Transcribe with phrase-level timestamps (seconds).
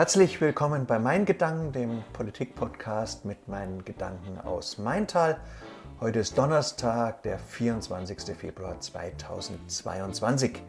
[0.00, 5.38] Herzlich willkommen bei Mein Gedanken, dem Politik-Podcast mit meinen Gedanken aus Maintal.
[6.00, 8.34] Heute ist Donnerstag, der 24.
[8.34, 10.62] Februar 2022.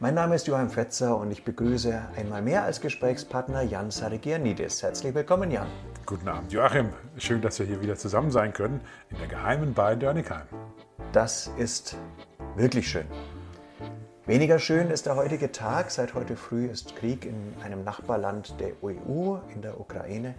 [0.00, 4.82] Mein Name ist Johann Fetzer und ich begrüße einmal mehr als Gesprächspartner Jan Sarigianidis.
[4.82, 5.68] Herzlich willkommen, Jan.
[6.04, 6.88] Guten Abend, Joachim.
[7.16, 10.48] Schön, dass wir hier wieder zusammen sein können in der geheimen Bar in Dörnigheim.
[11.12, 11.96] Das ist
[12.56, 13.06] wirklich schön.
[14.26, 15.90] Weniger schön ist der heutige Tag.
[15.90, 20.34] Seit heute früh ist Krieg in einem Nachbarland der EU, in der Ukraine.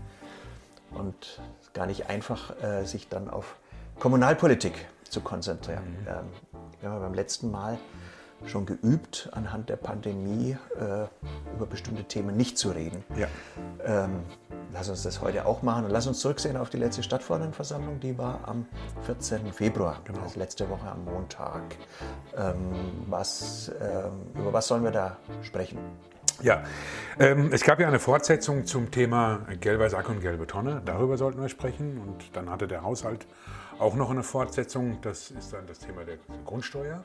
[0.89, 3.57] Und es ist gar nicht einfach, äh, sich dann auf
[3.99, 4.73] Kommunalpolitik
[5.07, 5.83] zu konzentrieren.
[6.01, 6.07] Mhm.
[6.07, 7.77] Ähm, wir haben beim letzten Mal
[8.47, 11.05] schon geübt, anhand der Pandemie äh,
[11.55, 13.03] über bestimmte Themen nicht zu reden.
[13.15, 13.27] Ja.
[13.85, 14.23] Ähm,
[14.73, 18.17] lass uns das heute auch machen und lass uns zurücksehen auf die letzte Stadtverordnetenversammlung, die
[18.17, 18.65] war am
[19.05, 19.53] 14.
[19.53, 20.21] Februar, genau.
[20.21, 21.61] also letzte Woche am Montag.
[22.37, 22.55] Ähm,
[23.07, 25.77] was, ähm, über was sollen wir da sprechen?
[26.41, 26.63] Ja,
[27.17, 30.81] ähm, es gab ja eine Fortsetzung zum Thema gelber Sack und gelbe Tonne.
[30.83, 31.97] Darüber sollten wir sprechen.
[31.97, 33.25] Und dann hatte der Haushalt
[33.79, 34.99] auch noch eine Fortsetzung.
[35.01, 37.03] Das ist dann das Thema der Grundsteuer.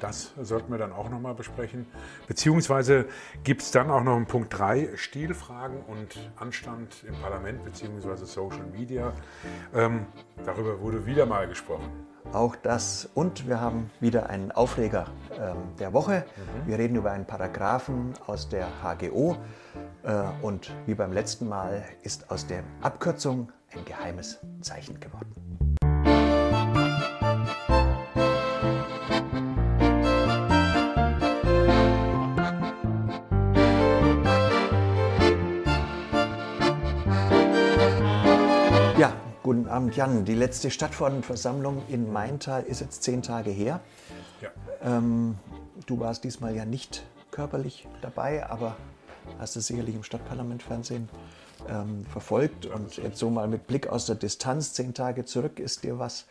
[0.00, 1.86] Das sollten wir dann auch noch mal besprechen.
[2.26, 3.06] Beziehungsweise
[3.44, 8.66] gibt es dann auch noch einen Punkt 3, Stilfragen und Anstand im Parlament beziehungsweise Social
[8.72, 9.12] Media.
[9.74, 10.06] Ähm,
[10.44, 11.88] darüber wurde wieder mal gesprochen.
[12.32, 15.06] Auch das und wir haben wieder einen Aufreger
[15.38, 16.24] ähm, der Woche.
[16.36, 16.68] Mhm.
[16.68, 19.36] Wir reden über einen Paragraphen aus der HGO
[20.02, 25.71] äh, und wie beim letzten Mal ist aus der Abkürzung ein geheimes Zeichen geworden.
[39.82, 40.24] Abend, Jan.
[40.24, 43.80] Die letzte Stadtverordnetenversammlung in Maintal ist jetzt zehn Tage her.
[44.40, 44.50] Ja.
[44.80, 45.36] Ähm,
[45.86, 47.02] du warst diesmal ja nicht
[47.32, 48.76] körperlich dabei, aber
[49.40, 51.08] hast es sicherlich im Stadtparlament-Fernsehen
[51.68, 52.66] ähm, verfolgt.
[52.66, 56.26] Und jetzt so mal mit Blick aus der Distanz, zehn Tage zurück, ist dir was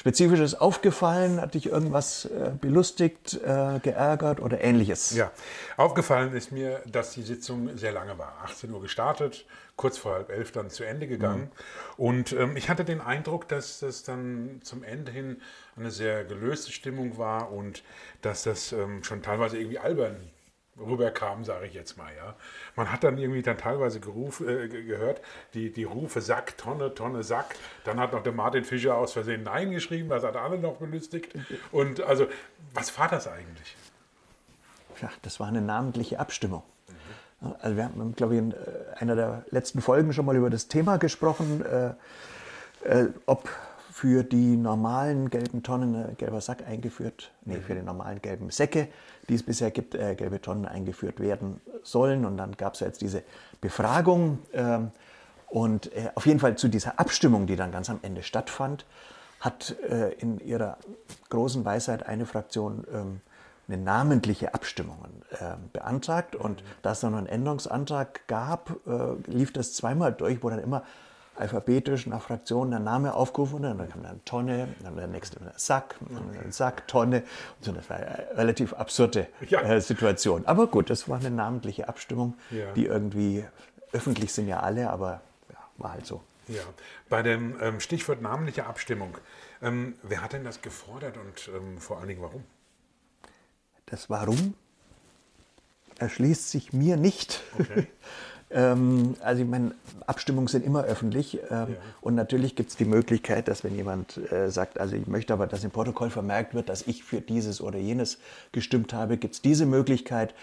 [0.00, 1.42] Spezifisches aufgefallen?
[1.42, 5.14] Hat dich irgendwas äh, belustigt, äh, geärgert oder ähnliches?
[5.14, 5.30] Ja,
[5.76, 8.38] aufgefallen ist mir, dass die Sitzung sehr lange war.
[8.44, 9.44] 18 Uhr gestartet,
[9.76, 11.50] kurz vor halb elf dann zu Ende gegangen.
[11.98, 12.02] Mhm.
[12.02, 15.42] Und ähm, ich hatte den Eindruck, dass das dann zum Ende hin
[15.76, 17.82] eine sehr gelöste Stimmung war und
[18.22, 20.16] dass das ähm, schon teilweise irgendwie albern
[20.80, 22.10] rüberkam, sage ich jetzt mal.
[22.16, 22.34] Ja.
[22.76, 25.20] Man hat dann irgendwie dann teilweise geruf, äh, gehört,
[25.54, 27.56] die, die Rufe Sack, Tonne, Tonne, Sack.
[27.84, 31.32] Dann hat noch der Martin Fischer aus Versehen Nein geschrieben, das hat alle noch belustigt.
[31.72, 32.26] Und also,
[32.74, 33.76] was war das eigentlich?
[35.00, 36.62] Ja, das war eine namentliche Abstimmung.
[37.40, 37.54] Mhm.
[37.60, 38.56] Also wir haben, glaube ich, in äh,
[38.98, 41.94] einer der letzten Folgen schon mal über das Thema gesprochen, äh,
[42.84, 43.48] äh, ob
[44.00, 48.88] für die normalen gelben Tonnen äh, gelber Sack eingeführt, nee, für die normalen gelben Säcke,
[49.28, 52.24] die es bisher gibt, äh, gelbe Tonnen eingeführt werden sollen.
[52.24, 53.22] Und dann gab es ja jetzt diese
[53.60, 54.38] Befragung.
[54.54, 54.90] Ähm,
[55.48, 58.86] und äh, auf jeden Fall zu dieser Abstimmung, die dann ganz am Ende stattfand,
[59.38, 60.78] hat äh, in ihrer
[61.28, 63.20] großen Weisheit eine Fraktion ähm,
[63.68, 64.96] eine namentliche Abstimmung
[65.32, 66.34] äh, beantragt.
[66.34, 70.60] Und da es dann noch einen Änderungsantrag gab, äh, lief das zweimal durch, wo dann
[70.60, 70.84] immer
[71.40, 75.96] alphabetisch nach Fraktionen der Name aufgerufen und dann kam dann Tonne, dann der nächste Sack,
[76.08, 77.22] dann Sack, Tonne.
[77.58, 79.60] Und so, das war eine relativ absurde ja.
[79.62, 80.46] äh, Situation.
[80.46, 82.72] Aber gut, das war eine namentliche Abstimmung, ja.
[82.72, 83.44] die irgendwie
[83.92, 86.22] öffentlich sind ja alle, aber ja, war halt so.
[86.48, 86.62] Ja,
[87.08, 89.16] bei dem ähm, Stichwort namentliche Abstimmung,
[89.62, 92.44] ähm, wer hat denn das gefordert und ähm, vor allen Dingen warum?
[93.86, 94.54] Das Warum
[95.98, 97.42] erschließt sich mir nicht.
[97.58, 97.86] Okay.
[98.52, 99.72] Ähm, also ich meine,
[100.06, 101.66] Abstimmungen sind immer öffentlich ähm, ja.
[102.00, 105.46] und natürlich gibt es die Möglichkeit, dass wenn jemand äh, sagt, also ich möchte aber,
[105.46, 108.18] dass im Protokoll vermerkt wird, dass ich für dieses oder jenes
[108.50, 110.34] gestimmt habe, gibt es diese Möglichkeit.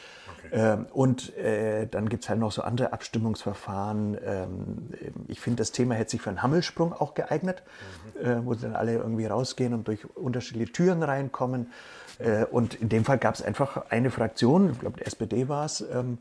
[0.45, 0.50] Okay.
[0.53, 4.18] Ähm, und äh, dann gibt es halt noch so andere Abstimmungsverfahren.
[4.24, 4.89] Ähm,
[5.28, 7.63] ich finde, das Thema hätte sich für einen Hammelsprung auch geeignet,
[8.22, 8.25] mhm.
[8.25, 11.72] äh, wo dann alle irgendwie rausgehen und durch unterschiedliche Türen reinkommen.
[12.19, 15.65] Äh, und in dem Fall gab es einfach eine Fraktion, ich glaube, die SPD war
[15.65, 16.19] es, ähm,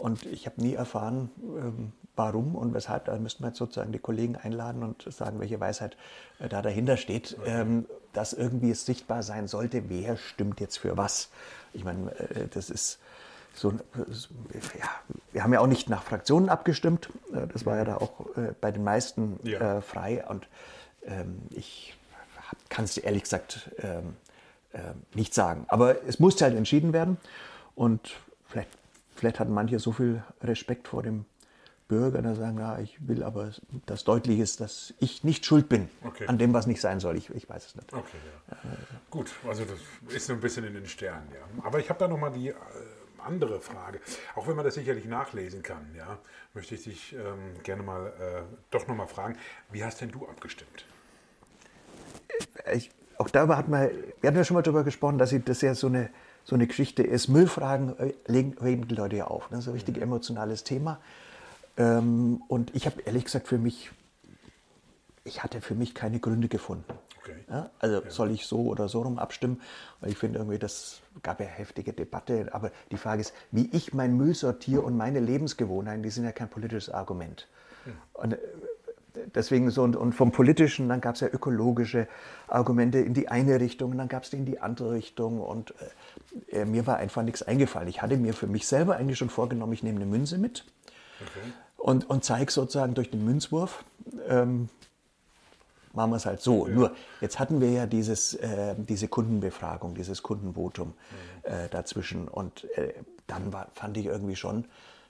[0.00, 3.06] und ich habe nie erfahren, ähm, warum und weshalb.
[3.06, 5.96] Da müssten wir jetzt sozusagen die Kollegen einladen und sagen, welche Weisheit
[6.38, 10.96] äh, da dahinter steht, ähm, dass irgendwie es sichtbar sein sollte, wer stimmt jetzt für
[10.96, 11.30] was.
[11.72, 12.98] Ich meine, äh, das ist
[13.54, 14.88] so, ja,
[15.32, 17.10] wir haben ja auch nicht nach Fraktionen abgestimmt.
[17.34, 18.12] Äh, das war ja da auch
[18.60, 19.80] bei den meisten ja.
[19.80, 20.24] frei.
[20.26, 20.48] Und
[21.04, 21.94] ähm, ich
[22.68, 23.70] kann es ehrlich gesagt
[25.12, 25.66] nicht sagen.
[25.68, 27.18] Aber es musste halt entschieden werden.
[27.74, 28.14] Und
[28.46, 28.70] vielleicht
[29.22, 31.26] Vielleicht hatten manche so viel Respekt vor dem
[31.86, 33.52] Bürger, dass sagen, ja, ich will aber,
[33.86, 36.26] dass deutlich ist, dass ich nicht schuld bin okay.
[36.26, 37.16] an dem, was nicht sein soll.
[37.16, 37.92] Ich, ich weiß es nicht.
[37.92, 38.16] Okay,
[38.50, 38.56] ja.
[39.10, 39.78] Gut, also das
[40.12, 41.62] ist so ein bisschen in den Sternen, ja.
[41.64, 42.54] Aber ich habe da nochmal die äh,
[43.18, 44.00] andere Frage.
[44.34, 46.18] Auch wenn man das sicherlich nachlesen kann, ja,
[46.52, 48.42] möchte ich dich ähm, gerne mal äh,
[48.72, 49.38] doch nochmal fragen,
[49.70, 50.84] wie hast denn du abgestimmt?
[52.74, 53.88] Ich, auch darüber hat man,
[54.20, 56.10] wir hatten ja schon mal darüber gesprochen, dass das ja so eine,
[56.44, 57.28] so eine Geschichte ist.
[57.28, 59.48] Müllfragen äh, legen, regen die Leute ja auf.
[59.50, 60.02] Das ist ein richtig mhm.
[60.02, 60.98] emotionales Thema.
[61.76, 63.90] Ähm, und ich habe ehrlich gesagt für mich,
[65.24, 66.92] ich hatte für mich keine Gründe gefunden.
[67.20, 67.36] Okay.
[67.48, 68.10] Ja, also ja.
[68.10, 69.60] soll ich so oder so rum abstimmen?
[70.00, 72.48] Weil ich finde irgendwie, das gab ja heftige Debatte.
[72.52, 76.32] Aber die Frage ist, wie ich mein Müll sortiere und meine Lebensgewohnheiten, die sind ja
[76.32, 77.46] kein politisches Argument.
[78.14, 78.38] Und äh,
[79.34, 82.08] deswegen so und, und vom Politischen, dann gab es ja ökologische
[82.48, 85.74] Argumente in die eine Richtung, und dann gab es die in die andere Richtung und
[86.50, 87.88] äh, äh, mir war einfach nichts eingefallen.
[87.88, 90.64] Ich hatte mir für mich selber eigentlich schon vorgenommen, ich nehme eine Münze mit
[91.20, 91.52] okay.
[91.76, 93.84] und, und zeige sozusagen durch den Münzwurf,
[94.28, 94.68] ähm,
[95.92, 96.66] machen wir es halt so.
[96.66, 96.74] Ja.
[96.74, 100.94] Nur, jetzt hatten wir ja dieses, äh, diese Kundenbefragung, dieses Kundenvotum mhm.
[101.42, 102.28] äh, dazwischen.
[102.28, 102.94] Und äh,
[103.26, 104.64] dann war, fand ich irgendwie schon,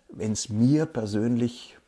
[0.09, 1.79] wenn es mir persönlich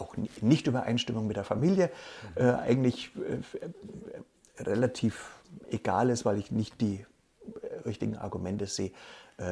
[0.00, 1.90] auch nicht Übereinstimmung mit der Familie
[2.34, 7.04] äh, eigentlich äh, relativ egal ist, weil ich nicht die
[7.62, 8.92] äh, richtigen Argumente sehe,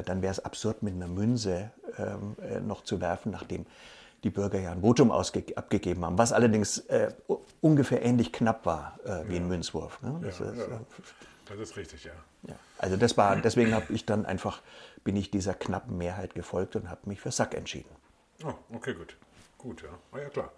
[0.05, 2.35] dann wäre es absurd, mit einer Münze ähm,
[2.67, 3.65] noch zu werfen, nachdem
[4.23, 7.11] die Bürger ja ein Votum abgegeben haben, was allerdings äh,
[7.61, 9.41] ungefähr ähnlich knapp war äh, wie ja.
[9.41, 10.01] ein Münzwurf.
[10.01, 10.19] Ne?
[10.21, 10.65] Das, ja, ist, ja.
[10.65, 10.79] Äh,
[11.47, 12.11] das, ist, richtig, ja.
[12.77, 14.61] Also das war, deswegen habe ich dann einfach,
[15.03, 17.89] bin ich dieser knappen Mehrheit gefolgt und habe mich für Sack entschieden.
[18.43, 19.17] Oh, okay, gut.
[19.59, 19.89] Gut, ja.
[20.13, 20.53] Ah, ja, klar.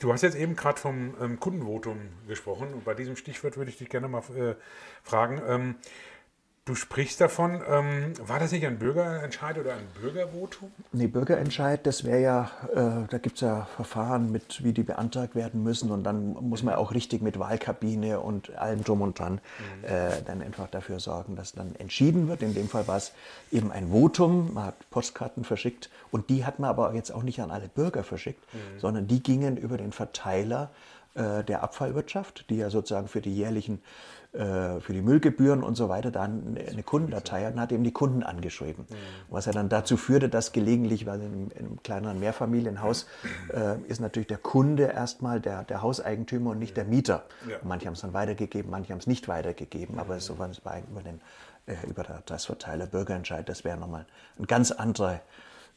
[0.00, 3.76] Du hast jetzt eben gerade vom ähm, Kundenvotum gesprochen und bei diesem Stichwort würde ich
[3.76, 4.54] dich gerne mal äh,
[5.02, 5.42] fragen.
[5.46, 5.74] Ähm,
[6.66, 10.72] Du sprichst davon, ähm, war das nicht ein Bürgerentscheid oder ein Bürgervotum?
[10.90, 15.36] Nee, Bürgerentscheid, das wäre ja, äh, da gibt es ja Verfahren mit, wie die beantragt
[15.36, 19.34] werden müssen und dann muss man auch richtig mit Wahlkabine und allem drum und dran
[19.34, 19.84] mhm.
[19.84, 22.42] äh, dann einfach dafür sorgen, dass dann entschieden wird.
[22.42, 23.12] In dem Fall war es
[23.52, 27.40] eben ein Votum, man hat Postkarten verschickt und die hat man aber jetzt auch nicht
[27.40, 28.80] an alle Bürger verschickt, mhm.
[28.80, 30.70] sondern die gingen über den Verteiler
[31.16, 33.80] der Abfallwirtschaft, die ja sozusagen für die jährlichen
[34.36, 37.92] äh, für die Müllgebühren und so weiter dann eine Kundendatei hat und hat eben die
[37.92, 38.84] Kunden angeschrieben.
[38.86, 38.94] Mhm.
[39.30, 43.06] Was ja dann dazu führte, dass gelegentlich, weil in einem, in einem kleineren Mehrfamilienhaus
[43.54, 47.24] äh, ist natürlich der Kunde erstmal der, der Hauseigentümer und nicht der Mieter.
[47.48, 47.56] Ja.
[47.62, 51.02] Manche haben es dann weitergegeben, manche haben es nicht weitergegeben, aber so war es über,
[51.02, 51.22] den,
[51.66, 54.04] äh, über das Verteiler Bürgerentscheid, das wäre nochmal
[54.38, 55.20] ein ganz anderer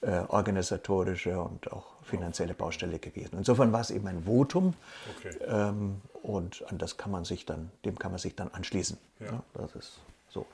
[0.01, 3.37] äh, organisatorische und auch finanzielle Baustelle gewesen.
[3.37, 4.73] Insofern war es eben ein Votum
[5.17, 5.37] okay.
[5.45, 8.97] ähm, und an das kann man sich dann, dem kann man sich dann anschließen.
[9.19, 9.25] Ja.
[9.25, 9.99] ja das ist
[10.29, 10.45] so.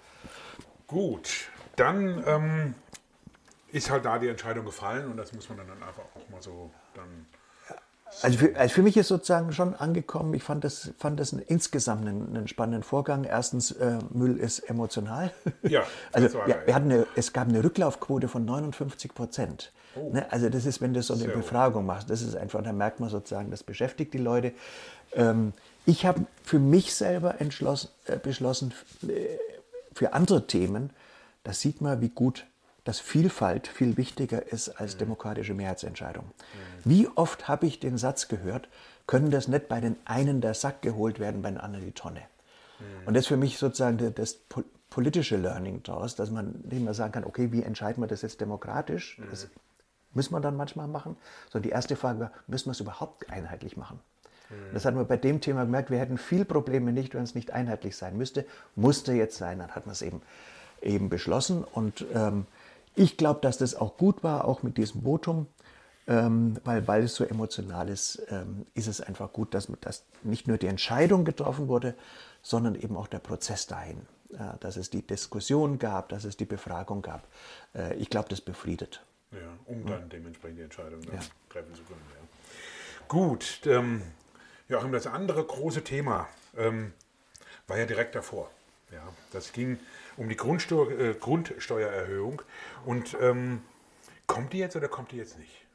[0.88, 2.75] Gut, dann ähm,
[3.71, 6.71] ist halt da die Entscheidung gefallen und das muss man dann einfach auch mal so
[6.94, 7.25] dann
[8.21, 12.07] also für, also für, mich ist sozusagen schon angekommen, ich fand das, fand das insgesamt
[12.07, 13.23] einen, einen, spannenden Vorgang.
[13.23, 15.31] Erstens, äh, Müll ist emotional.
[15.63, 19.71] Ja, also ja, wir hatten eine, es gab eine Rücklaufquote von 59 Prozent.
[19.95, 20.12] Oh.
[20.12, 22.73] Ne, also das ist, wenn du so eine Sehr Befragung machst, das ist einfach, da
[22.73, 24.53] merkt man sozusagen, das beschäftigt die Leute.
[25.13, 25.53] Ähm,
[25.85, 28.73] ich habe für mich selber äh, beschlossen,
[29.07, 29.38] äh,
[29.94, 30.89] für andere Themen,
[31.44, 32.45] da sieht man, wie gut
[32.86, 35.00] dass Vielfalt viel wichtiger ist als mhm.
[35.00, 36.24] demokratische Mehrheitsentscheidung.
[36.26, 36.30] Mhm.
[36.90, 38.70] Wie oft habe ich den Satz gehört,
[39.08, 42.22] können das nicht bei den einen der Sack geholt werden, bei den anderen die Tonne.
[42.80, 43.08] Mhm.
[43.08, 44.40] Und das ist für mich sozusagen das
[44.90, 48.40] politische Learning daraus, dass man nicht mehr sagen kann, okay, wie entscheiden wir das jetzt
[48.40, 49.20] demokratisch?
[49.30, 49.50] Das
[50.13, 51.18] müssen wir dann manchmal machen.
[51.51, 54.00] Sondern die erste Frage war, müssen wir es überhaupt einheitlich machen?
[54.74, 57.51] Das hatten wir bei dem Thema gemerkt, wir hätten viel Probleme nicht, wenn es nicht
[57.51, 58.46] einheitlich sein müsste.
[58.75, 60.22] Musste jetzt sein, dann hat man es eben,
[60.82, 61.63] eben beschlossen.
[61.63, 62.46] Und ähm,
[62.96, 65.48] ich glaube, dass das auch gut war, auch mit diesem Votum,
[66.08, 70.48] ähm, weil, weil es so emotional ist, ähm, ist es einfach gut, dass, dass nicht
[70.48, 71.96] nur die Entscheidung getroffen wurde,
[72.42, 74.02] sondern eben auch der Prozess dahin.
[74.34, 77.28] Äh, dass es die Diskussion gab, dass es die Befragung gab.
[77.74, 79.04] Äh, ich glaube, das befriedet.
[79.32, 80.06] Ja, um dann ja.
[80.08, 81.20] dementsprechend die Entscheidung ja.
[81.50, 82.02] treffen zu können.
[82.10, 83.08] Ja.
[83.08, 84.02] Gut, ähm,
[84.68, 86.94] Joachim, das andere große Thema ähm,
[87.68, 88.50] war ja direkt davor.
[88.92, 89.80] Ja, das ging
[90.17, 92.41] um die Grundsteuer, äh, Grundsteuererhöhung.
[92.86, 93.62] Und ähm,
[94.27, 95.65] kommt die jetzt oder kommt die jetzt nicht?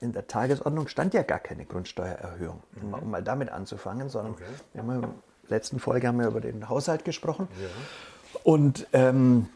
[0.00, 2.94] In der Tagesordnung stand ja gar keine Grundsteuererhöhung, mhm.
[2.94, 4.44] um mal damit anzufangen, sondern okay.
[4.72, 5.10] wir haben in der
[5.48, 7.48] letzten Folge haben wir über den Haushalt gesprochen.
[7.60, 7.68] Ja.
[8.44, 9.48] Und ähm,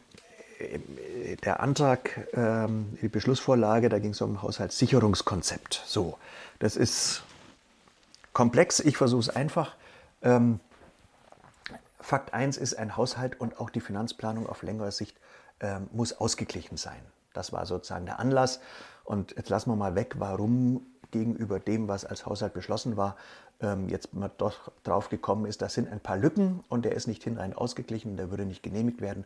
[1.44, 5.82] der Antrag, ähm, die Beschlussvorlage, da ging es um Haushaltssicherungskonzept.
[5.86, 6.18] So,
[6.58, 7.22] das ist
[8.32, 8.80] komplex.
[8.80, 9.75] Ich versuche es einfach.
[10.22, 10.60] Ähm,
[12.06, 15.18] Fakt 1 ist, ein Haushalt und auch die Finanzplanung auf längere Sicht
[15.58, 17.00] ähm, muss ausgeglichen sein.
[17.32, 18.60] Das war sozusagen der Anlass.
[19.02, 23.16] Und jetzt lassen wir mal weg, warum gegenüber dem, was als Haushalt beschlossen war,
[23.60, 27.08] ähm, jetzt mal doch drauf gekommen ist, da sind ein paar Lücken und der ist
[27.08, 29.25] nicht hinrein ausgeglichen, der würde nicht genehmigt werden.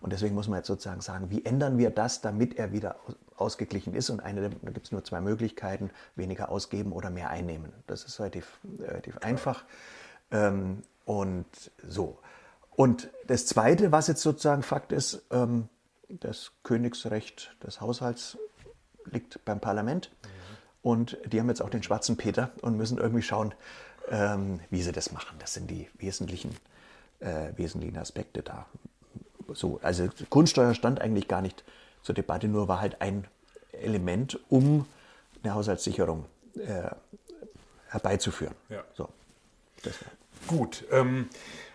[0.00, 2.96] Und deswegen muss man jetzt sozusagen sagen, wie ändern wir das, damit er wieder
[3.36, 4.10] ausgeglichen ist?
[4.10, 7.72] Und eine, da gibt es nur zwei Möglichkeiten, weniger ausgeben oder mehr einnehmen.
[7.86, 9.62] Das ist relativ, relativ einfach.
[10.32, 11.46] Ähm, und
[11.88, 12.18] so.
[12.72, 15.70] Und das Zweite, was jetzt sozusagen Fakt ist, ähm,
[16.08, 18.36] das Königsrecht des Haushalts
[19.06, 20.10] liegt beim Parlament.
[20.10, 20.28] Mhm.
[20.82, 23.54] Und die haben jetzt auch den schwarzen Peter und müssen irgendwie schauen,
[24.08, 25.36] ähm, wie sie das machen.
[25.38, 26.54] Das sind die wesentlichen,
[27.20, 28.66] äh, wesentlichen Aspekte da.
[29.48, 31.64] So, also Grundsteuer stand eigentlich gar nicht
[32.02, 33.26] zur Debatte, nur war halt ein
[33.72, 34.86] Element, um
[35.42, 36.90] eine Haushaltssicherung äh,
[37.88, 38.54] herbeizuführen.
[38.68, 38.84] Ja.
[38.94, 39.08] So,
[40.46, 40.84] Gut.
[40.90, 41.28] Ähm,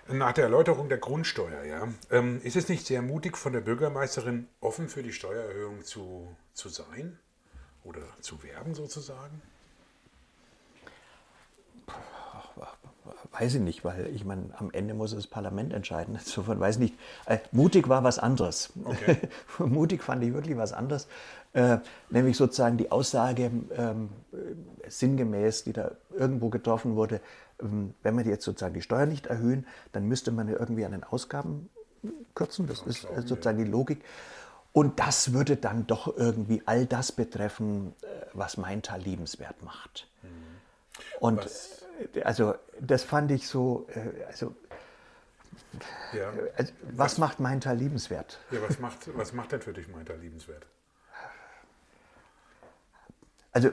[0.08, 4.48] nach der Erläuterung der Grundsteuer, ja, ähm, ist es nicht sehr mutig von der Bürgermeisterin,
[4.60, 7.18] offen für die Steuererhöhung zu, zu sein
[7.84, 9.42] oder zu werben sozusagen?
[13.32, 16.16] Weiß ich nicht, weil ich meine, am Ende muss das Parlament entscheiden.
[16.20, 16.96] Insofern weiß ich nicht.
[17.26, 18.72] Äh, mutig war was anderes.
[18.84, 19.18] Okay.
[19.60, 21.08] mutig fand ich wirklich was anderes.
[21.54, 21.78] Äh,
[22.10, 24.10] nämlich sozusagen die Aussage ähm,
[24.88, 27.22] sinngemäß, die da irgendwo getroffen wurde,
[27.62, 31.04] wenn wir jetzt sozusagen die Steuer nicht erhöhen, dann müsste man ja irgendwie an den
[31.04, 31.70] Ausgaben
[32.36, 32.68] kürzen.
[32.68, 34.04] Das ist äh, sozusagen die Logik.
[34.74, 40.08] Und das würde dann doch irgendwie all das betreffen, äh, was mein Teil liebenswert macht.
[40.24, 40.30] Mhm.
[41.20, 41.84] Und was?
[42.14, 43.88] Äh, also das fand ich so,
[44.28, 44.56] also,
[46.14, 46.32] ja.
[46.56, 48.40] also was, was, macht mein Teil liebenswert?
[48.50, 50.66] Ja, was macht, was macht denn für dich mein Teil liebenswert?
[53.52, 53.70] Also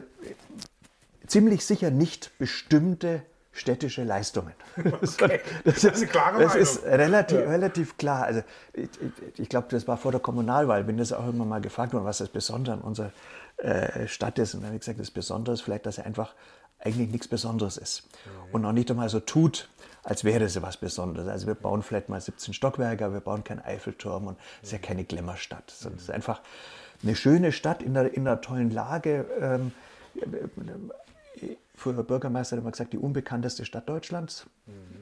[1.26, 3.22] ziemlich sicher nicht bestimmte
[3.58, 4.52] städtische Leistungen.
[5.20, 5.40] Okay.
[5.64, 7.48] Das, ist, eine klare das ist relativ, ja.
[7.48, 8.24] relativ klar.
[8.24, 11.60] Also ich, ich, ich glaube, das war vor der Kommunalwahl, bin das auch immer mal
[11.60, 13.12] gefragt worden, was das Besondere an unserer
[13.58, 14.54] äh, Stadt ist.
[14.54, 16.34] Und dann habe ich gesagt, das Besondere ist vielleicht, dass er einfach
[16.78, 18.04] eigentlich nichts Besonderes ist.
[18.04, 18.54] Mhm.
[18.54, 19.68] Und auch nicht einmal so tut,
[20.04, 21.28] als wäre sie was Besonderes.
[21.28, 24.72] Also wir bauen vielleicht mal 17 Stockwerke, aber wir bauen keinen Eiffelturm und es ist
[24.72, 25.64] ja keine Glamourstadt.
[25.68, 26.40] Es ist einfach
[27.02, 29.26] eine schöne Stadt in einer, in einer tollen Lage.
[29.40, 29.72] Ähm,
[31.78, 34.46] früher Bürgermeister hat immer gesagt, die unbekannteste Stadt Deutschlands.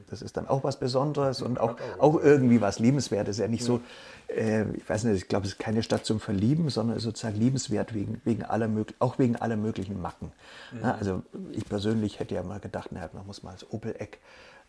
[0.09, 3.37] Das ist dann auch was Besonderes und auch, auch irgendwie was Liebenswertes.
[3.37, 3.81] Ja nicht so,
[4.27, 7.93] äh, ich weiß nicht, ich glaube, es ist keine Stadt zum Verlieben, sondern sozusagen liebenswert
[7.93, 8.69] wegen, wegen aller,
[8.99, 10.31] auch wegen aller möglichen Macken.
[10.71, 10.85] Mhm.
[10.85, 14.19] also ich persönlich hätte ja mal gedacht, naja, man muss mal als Opel-Eck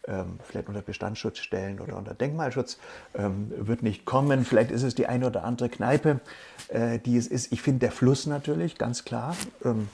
[0.06, 2.78] ähm, vielleicht unter Bestandsschutz stellen oder unter Denkmalschutz,
[3.14, 4.44] ähm, wird nicht kommen.
[4.44, 6.20] Vielleicht ist es die eine oder andere Kneipe,
[6.68, 7.52] äh, die es ist.
[7.52, 9.36] Ich finde der Fluss natürlich, ganz klar.
[9.64, 9.88] Ähm,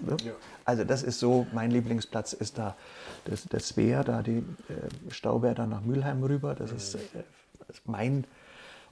[0.00, 0.16] ne?
[0.24, 0.32] ja.
[0.66, 2.74] Also das ist so, mein Lieblingsplatz ist da
[3.24, 6.54] das, das Wehr, da die äh, Stauwehr da nach Mülheim rüber.
[6.56, 6.98] Das ist, äh,
[7.60, 8.24] das ist mein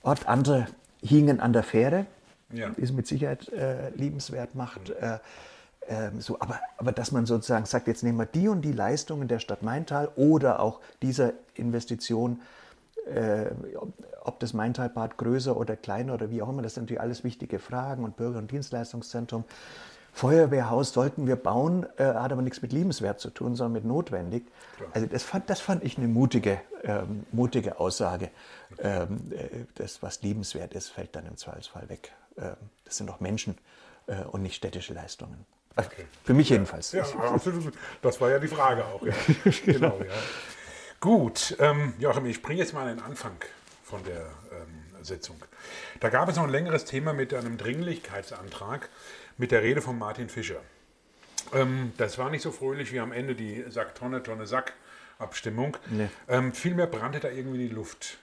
[0.02, 0.28] Ort.
[0.28, 0.68] Andere
[1.02, 2.06] hingen an der Fähre,
[2.52, 2.70] ja.
[2.70, 4.88] die es mit Sicherheit äh, liebenswert macht.
[4.88, 5.18] Mhm.
[5.86, 9.28] Ähm, so, aber, aber dass man sozusagen sagt, jetzt nehmen wir die und die Leistungen
[9.28, 12.40] der Stadt Maintal oder auch dieser Investition,
[13.12, 17.00] äh, ob, ob das Maintalbad größer oder kleiner oder wie auch immer, das sind natürlich
[17.00, 19.44] alles wichtige Fragen und Bürger- und Dienstleistungszentrum.
[20.14, 24.44] Feuerwehrhaus sollten wir bauen, äh, hat aber nichts mit liebenswert zu tun, sondern mit notwendig.
[24.76, 24.90] Klar.
[24.94, 28.30] Also das fand, das fand ich eine mutige, ähm, mutige Aussage.
[28.78, 32.12] Ähm, äh, das, was liebenswert ist, fällt dann im Zweifelsfall weg.
[32.38, 32.54] Ähm,
[32.84, 33.58] das sind doch Menschen
[34.06, 35.44] äh, und nicht städtische Leistungen.
[35.74, 36.04] Okay.
[36.22, 36.92] Für mich jedenfalls.
[36.92, 37.74] Ja, absolut.
[38.00, 39.04] Das war ja die Frage auch.
[39.04, 39.12] Ja.
[39.64, 40.14] genau, ja.
[41.00, 43.36] Gut, ähm, Joachim, ich bringe jetzt mal den Anfang
[43.82, 44.20] von der
[44.52, 45.36] ähm, Sitzung.
[46.00, 48.88] Da gab es noch ein längeres Thema mit einem Dringlichkeitsantrag
[49.36, 50.60] mit der Rede von Martin Fischer.
[51.52, 54.74] Ähm, das war nicht so fröhlich wie am Ende die Sack Tonne, Tonne Sack
[55.18, 55.76] Abstimmung.
[55.90, 56.08] Nee.
[56.28, 58.18] Ähm, vielmehr brannte da irgendwie die Luft.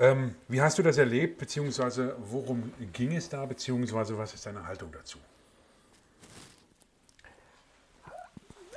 [0.00, 4.66] Ähm, wie hast du das erlebt, beziehungsweise worum ging es da, beziehungsweise was ist deine
[4.66, 5.18] Haltung dazu?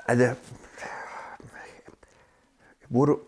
[0.05, 0.37] Also,
[2.87, 3.19] wo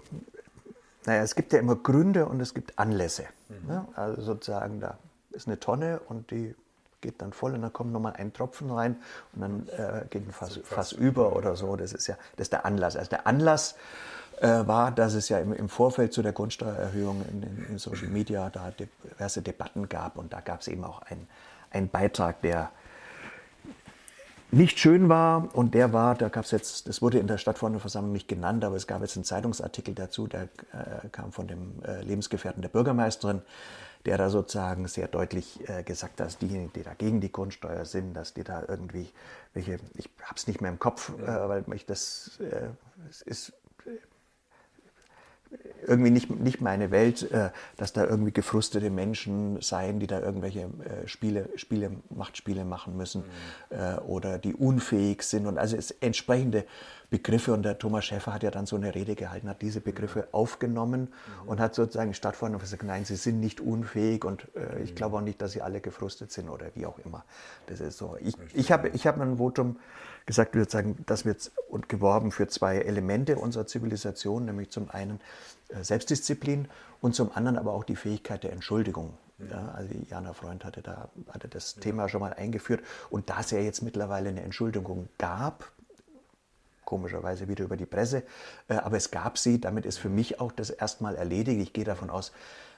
[1.05, 3.25] naja, es gibt ja immer Gründe und es gibt Anlässe.
[3.49, 3.67] Mhm.
[3.67, 3.87] Ne?
[3.95, 4.97] Also sozusagen, da
[5.31, 6.55] ist eine Tonne und die
[7.01, 8.97] geht dann voll und dann kommt nochmal ein Tropfen rein
[9.33, 11.75] und dann äh, geht ein Fass, Fass über oder so.
[11.75, 12.95] Das ist ja das ist der Anlass.
[12.95, 13.75] Also der Anlass
[14.41, 18.07] äh, war, dass es ja im, im, Vorfeld zu der Grundsteuererhöhung in, in, in Social
[18.07, 21.01] Media da diverse Debatten gab und da gab es eben auch
[21.71, 22.71] einen Beitrag, der
[24.51, 28.11] nicht schön war und der war, da gab es jetzt, das wurde in der Stadtverordnetenversammlung
[28.11, 32.01] nicht genannt, aber es gab jetzt einen Zeitungsartikel dazu, der äh, kam von dem äh,
[32.01, 33.41] Lebensgefährten der Bürgermeisterin,
[34.05, 37.85] der da sozusagen sehr deutlich äh, gesagt hat, dass diejenigen, die da gegen die Grundsteuer
[37.85, 39.09] sind, dass die da irgendwie
[39.53, 42.69] welche, ich habe es nicht mehr im Kopf, äh, weil ich das, äh,
[43.09, 43.53] es ist,
[45.85, 50.61] irgendwie nicht, nicht meine Welt, äh, dass da irgendwie gefrustete Menschen seien, die da irgendwelche
[50.61, 53.23] äh, Spiele, Spiele, Machtspiele machen müssen
[53.71, 53.77] mhm.
[53.77, 55.47] äh, oder die unfähig sind.
[55.47, 56.65] Und also es entsprechende
[57.09, 57.53] Begriffe.
[57.53, 61.01] Und der Thomas Schäfer hat ja dann so eine Rede gehalten, hat diese Begriffe aufgenommen
[61.43, 61.49] mhm.
[61.49, 65.17] und hat sozusagen stattgefunden und gesagt, nein, sie sind nicht unfähig und äh, ich glaube
[65.17, 67.25] auch nicht, dass sie alle gefrustet sind oder wie auch immer.
[67.67, 68.17] Das ist so.
[68.19, 69.77] Ich, ich habe ich hab ein Votum
[70.29, 71.35] gesagt, wir sagen, dass wir
[71.69, 75.19] und geworben für zwei Elemente unserer Zivilisation, nämlich zum einen
[75.69, 76.67] äh, Selbstdisziplin
[77.01, 79.17] und zum anderen aber auch die Fähigkeit der Entschuldigung.
[79.39, 81.81] Ja, also Jana Freund hatte, da, hatte das ja.
[81.81, 82.83] Thema schon mal eingeführt.
[83.09, 85.71] Und da es ja jetzt mittlerweile eine Entschuldigung gab,
[86.85, 88.21] komischerweise wieder über die Presse,
[88.67, 91.59] äh, aber es gab sie, damit ist für mich auch das erstmal erledigt.
[91.59, 92.33] Ich gehe davon aus,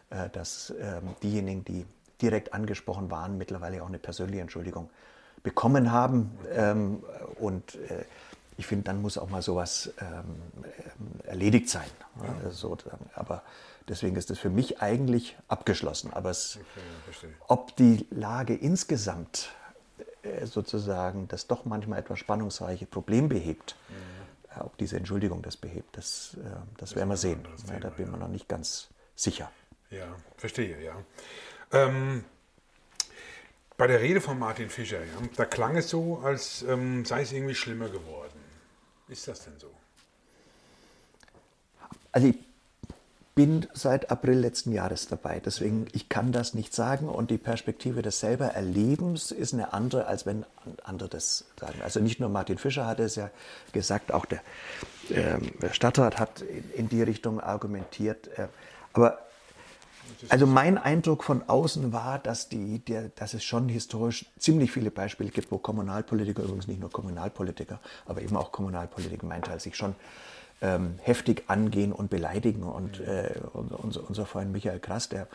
[0.10, 1.86] äh, dass ähm, diejenigen, die
[2.22, 4.90] direkt angesprochen waren, mittlerweile auch eine persönliche Entschuldigung
[5.44, 6.32] bekommen haben.
[6.54, 7.04] Ähm,
[7.40, 7.78] und
[8.58, 10.36] ich finde, dann muss auch mal sowas ähm,
[11.26, 11.90] erledigt sein.
[12.22, 12.36] Ja.
[12.46, 12.78] Also,
[13.16, 13.42] aber
[13.88, 16.14] deswegen ist das für mich eigentlich abgeschlossen.
[16.14, 16.60] Aber es,
[17.10, 19.50] okay, ob die Lage insgesamt
[20.24, 24.60] äh, sozusagen das doch manchmal etwas spannungsreiche Problem behebt, mhm.
[24.60, 27.44] äh, ob diese Entschuldigung das behebt, das, äh, das, das werden wir sehen.
[27.44, 28.18] Thema, ja, da bin ich ja.
[28.18, 29.52] mir noch nicht ganz sicher.
[29.90, 30.06] Ja,
[30.38, 30.96] verstehe, ja.
[31.72, 32.24] Ähm,
[33.82, 37.32] bei der Rede von Martin Fischer, ja, da klang es so, als ähm, sei es
[37.32, 38.40] irgendwie schlimmer geworden.
[39.08, 39.72] Ist das denn so?
[42.12, 42.36] Also ich
[43.34, 48.04] bin seit April letzten Jahres dabei, deswegen ich kann das nicht sagen und die Perspektive
[48.04, 50.46] des selber Erlebens ist eine andere, als wenn
[50.84, 51.82] andere das sagen.
[51.82, 53.32] Also nicht nur Martin Fischer hat es ja
[53.74, 54.42] gesagt, auch der,
[55.10, 58.28] äh, der Stadtrat hat in, in, die Richtung argumentiert.
[58.38, 58.46] Äh,
[58.94, 59.26] aber
[60.30, 64.92] also mein Eindruck von außen war, dass, die, der, dass es schon historisch ziemlich viele
[64.92, 69.76] Beispiele gibt, wo Kommunalpolitiker, übrigens nicht nur Kommunalpolitiker, aber eben auch Kommunalpolitiker, mein Teil, sich
[69.76, 69.96] schon
[70.62, 72.64] ähm, heftig angehen und beleidigen.
[72.64, 75.28] Und äh, unser, unser Freund Michael Krass, der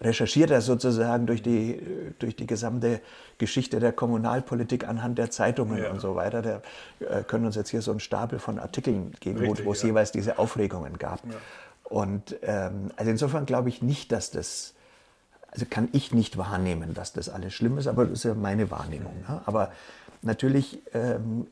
[0.00, 1.80] recherchiert er sozusagen durch die,
[2.18, 3.00] durch die gesamte
[3.38, 5.90] Geschichte der Kommunalpolitik anhand der Zeitungen ja.
[5.90, 6.42] und so weiter.
[6.42, 6.62] Der
[7.00, 9.82] äh, können uns jetzt hier so einen Stapel von Artikeln geben, Richtig, wo, wo es
[9.82, 9.88] ja.
[9.88, 11.24] jeweils diese Aufregungen gab.
[11.24, 11.36] Ja.
[11.88, 14.74] Und ähm, also insofern glaube ich nicht, dass das,
[15.50, 18.70] also kann ich nicht wahrnehmen, dass das alles schlimm ist, aber das ist ja meine
[18.70, 19.14] Wahrnehmung.
[19.28, 19.40] Ne?
[19.46, 19.72] Aber
[20.22, 21.46] natürlich ähm,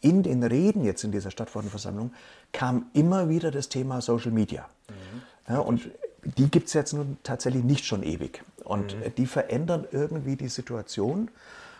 [0.00, 2.12] in den Reden jetzt in dieser Stadtverordnetenversammlung
[2.52, 4.68] kam immer wieder das Thema Social Media.
[4.88, 5.52] Mhm.
[5.52, 5.90] Ja, und
[6.24, 8.44] die gibt es jetzt nun tatsächlich nicht schon ewig.
[8.64, 9.14] Und mhm.
[9.16, 11.30] die verändern irgendwie die Situation,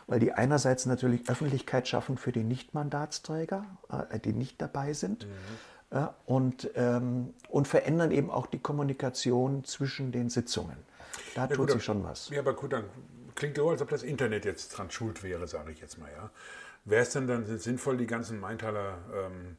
[0.07, 3.65] weil die einerseits natürlich Öffentlichkeit schaffen für die Nichtmandatsträger,
[4.11, 5.27] äh, die nicht dabei sind.
[5.27, 5.31] Mhm
[5.93, 10.77] ja, und, ähm, und verändern eben auch die Kommunikation zwischen den Sitzungen.
[11.35, 12.29] Da ja, tut gut, sich schon was.
[12.31, 12.85] Ja, aber gut, dann
[13.35, 16.11] klingt so, als ob das Internet jetzt dran schuld wäre, sage ich jetzt mal.
[16.13, 16.31] Ja.
[16.85, 19.57] Wäre es denn dann sinnvoll, die ganzen Maintaler ähm,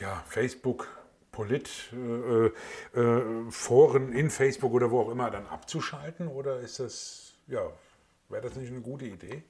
[0.00, 0.88] ja, Facebook,
[1.30, 2.46] Polit, äh,
[2.98, 6.28] äh, Foren in Facebook oder wo auch immer dann abzuschalten?
[6.28, 7.62] Oder ist das, ja,
[8.28, 9.42] wäre das nicht eine gute Idee?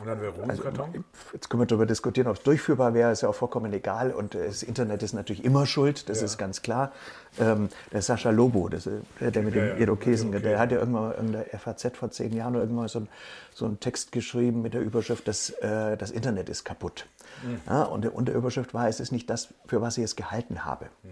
[0.00, 0.86] Und dann wäre Ruhmeskarton?
[0.86, 4.12] Also, jetzt können wir darüber diskutieren, ob es durchführbar wäre, ist ja auch vollkommen egal.
[4.12, 6.24] Und das Internet ist natürlich immer schuld, das ja.
[6.24, 6.92] ist ganz klar.
[7.38, 10.40] Ähm, der Sascha Lobo, das, äh, der mit ja, dem Irokesen, okay.
[10.40, 13.08] der hat ja irgendwann in der FAZ vor zehn Jahren oder irgendwann so, ein,
[13.54, 17.06] so einen Text geschrieben mit der Überschrift, das, äh, das Internet ist kaputt.
[17.42, 17.60] Mhm.
[17.66, 20.86] Ja, und der Unterüberschrift war, es ist nicht das, für was ich es gehalten habe.
[21.02, 21.10] Mhm.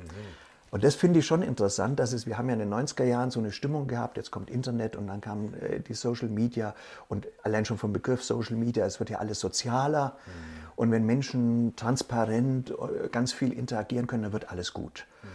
[0.71, 3.31] Und das finde ich schon interessant, dass es, wir haben ja in den 90er Jahren
[3.31, 6.75] so eine Stimmung gehabt, jetzt kommt Internet und dann kam äh, die Social Media
[7.09, 10.69] und allein schon vom Begriff Social Media, es wird ja alles sozialer mhm.
[10.77, 15.07] und wenn Menschen transparent äh, ganz viel interagieren können, dann wird alles gut.
[15.23, 15.29] Mhm.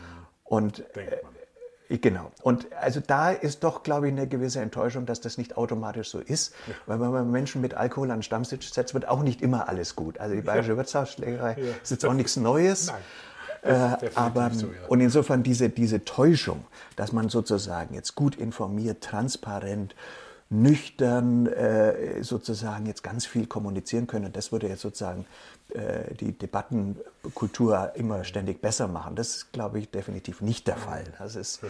[0.43, 2.31] Und äh, genau.
[2.41, 6.19] Und also da ist doch, glaube ich, eine gewisse Enttäuschung, dass das nicht automatisch so
[6.19, 6.75] ist, ja.
[6.85, 9.95] weil wenn man Menschen mit Alkohol an den Stammtisch setzt, wird auch nicht immer alles
[9.95, 10.19] gut.
[10.19, 10.77] Also die Bayerische ja.
[10.77, 11.73] Wirtschaftsschlägerei ja.
[11.81, 12.87] ist jetzt auch nichts Neues.
[12.87, 13.01] Nein.
[13.63, 14.73] Äh, aber, so, ja.
[14.87, 19.95] Und insofern diese, diese Täuschung, dass man sozusagen jetzt gut informiert, transparent,
[20.49, 24.31] nüchtern äh, sozusagen jetzt ganz viel kommunizieren können.
[24.31, 25.25] Das würde jetzt sozusagen
[25.73, 29.15] äh, die Debattenkultur immer ständig besser machen.
[29.15, 31.05] Das ist, glaube ich, definitiv nicht der Fall.
[31.17, 31.61] Das ist,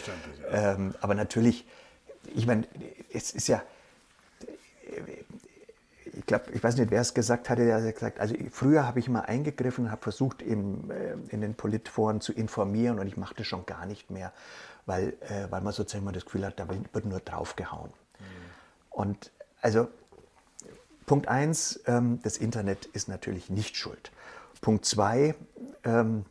[0.51, 1.65] ähm, aber natürlich,
[2.36, 2.65] ich meine,
[3.13, 3.62] es ist ja,
[6.13, 8.99] ich glaube, ich weiß nicht, wer es gesagt hatte, der hat gesagt, also früher habe
[8.99, 13.34] ich mal eingegriffen, habe versucht, im, äh, in den Politforen zu informieren und ich mache
[13.36, 14.32] das schon gar nicht mehr,
[14.86, 17.89] weil, äh, weil man sozusagen immer das Gefühl hat, da wird nur draufgehauen.
[17.89, 18.26] Mhm.
[18.91, 19.88] Und also
[21.06, 24.12] Punkt eins, ähm, das Internet ist natürlich nicht schuld.
[24.62, 25.36] Punkt zwei,
[25.84, 26.26] ähm,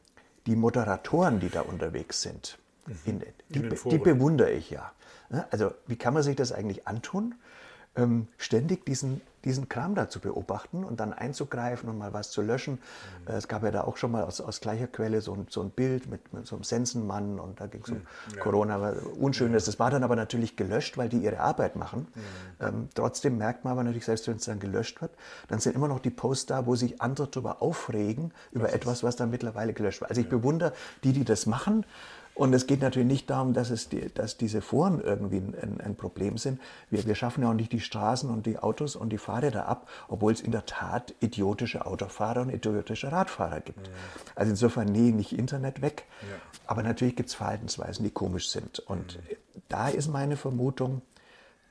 [0.46, 2.94] die Moderatoren, die da unterwegs sind, mhm.
[3.04, 4.92] in, die, in die bewundere ich ja.
[5.50, 7.34] Also wie kann man sich das eigentlich antun?
[7.96, 12.40] Ähm, ständig diesen, diesen Kram da zu beobachten und dann einzugreifen und mal was zu
[12.40, 12.74] löschen.
[12.74, 13.32] Mhm.
[13.32, 15.60] Äh, es gab ja da auch schon mal aus, aus gleicher Quelle so ein, so
[15.60, 18.02] ein Bild mit, mit so einem Sensenmann und da ging es um mhm.
[18.34, 18.42] ja.
[18.42, 19.66] Corona, unschönes.
[19.66, 22.06] Das war dann aber natürlich gelöscht, weil die ihre Arbeit machen.
[22.14, 22.66] Mhm.
[22.66, 25.12] Ähm, trotzdem merkt man aber natürlich, selbst wenn es dann gelöscht wird,
[25.48, 29.02] dann sind immer noch die Posts da, wo sich andere darüber aufregen, über das etwas,
[29.02, 30.10] was dann mittlerweile gelöscht wird.
[30.10, 30.36] Also ich ja.
[30.36, 30.72] bewundere
[31.04, 31.84] die, die das machen.
[32.34, 35.96] Und es geht natürlich nicht darum, dass, es die, dass diese Foren irgendwie ein, ein
[35.96, 36.60] Problem sind.
[36.88, 39.88] Wir, wir, schaffen ja auch nicht die Straßen und die Autos und die Fahrräder ab,
[40.08, 43.86] obwohl es in der Tat idiotische Autofahrer und idiotische Radfahrer gibt.
[43.86, 43.92] Ja.
[44.34, 46.06] Also insofern, nee, nicht Internet weg.
[46.22, 46.36] Ja.
[46.66, 48.78] Aber natürlich gibt es Verhaltensweisen, die komisch sind.
[48.78, 49.36] Und mhm.
[49.68, 51.02] da ist meine Vermutung,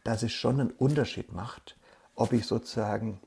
[0.04, 1.76] dass es schon einen Unterschied macht,
[2.16, 3.20] ob ich sozusagen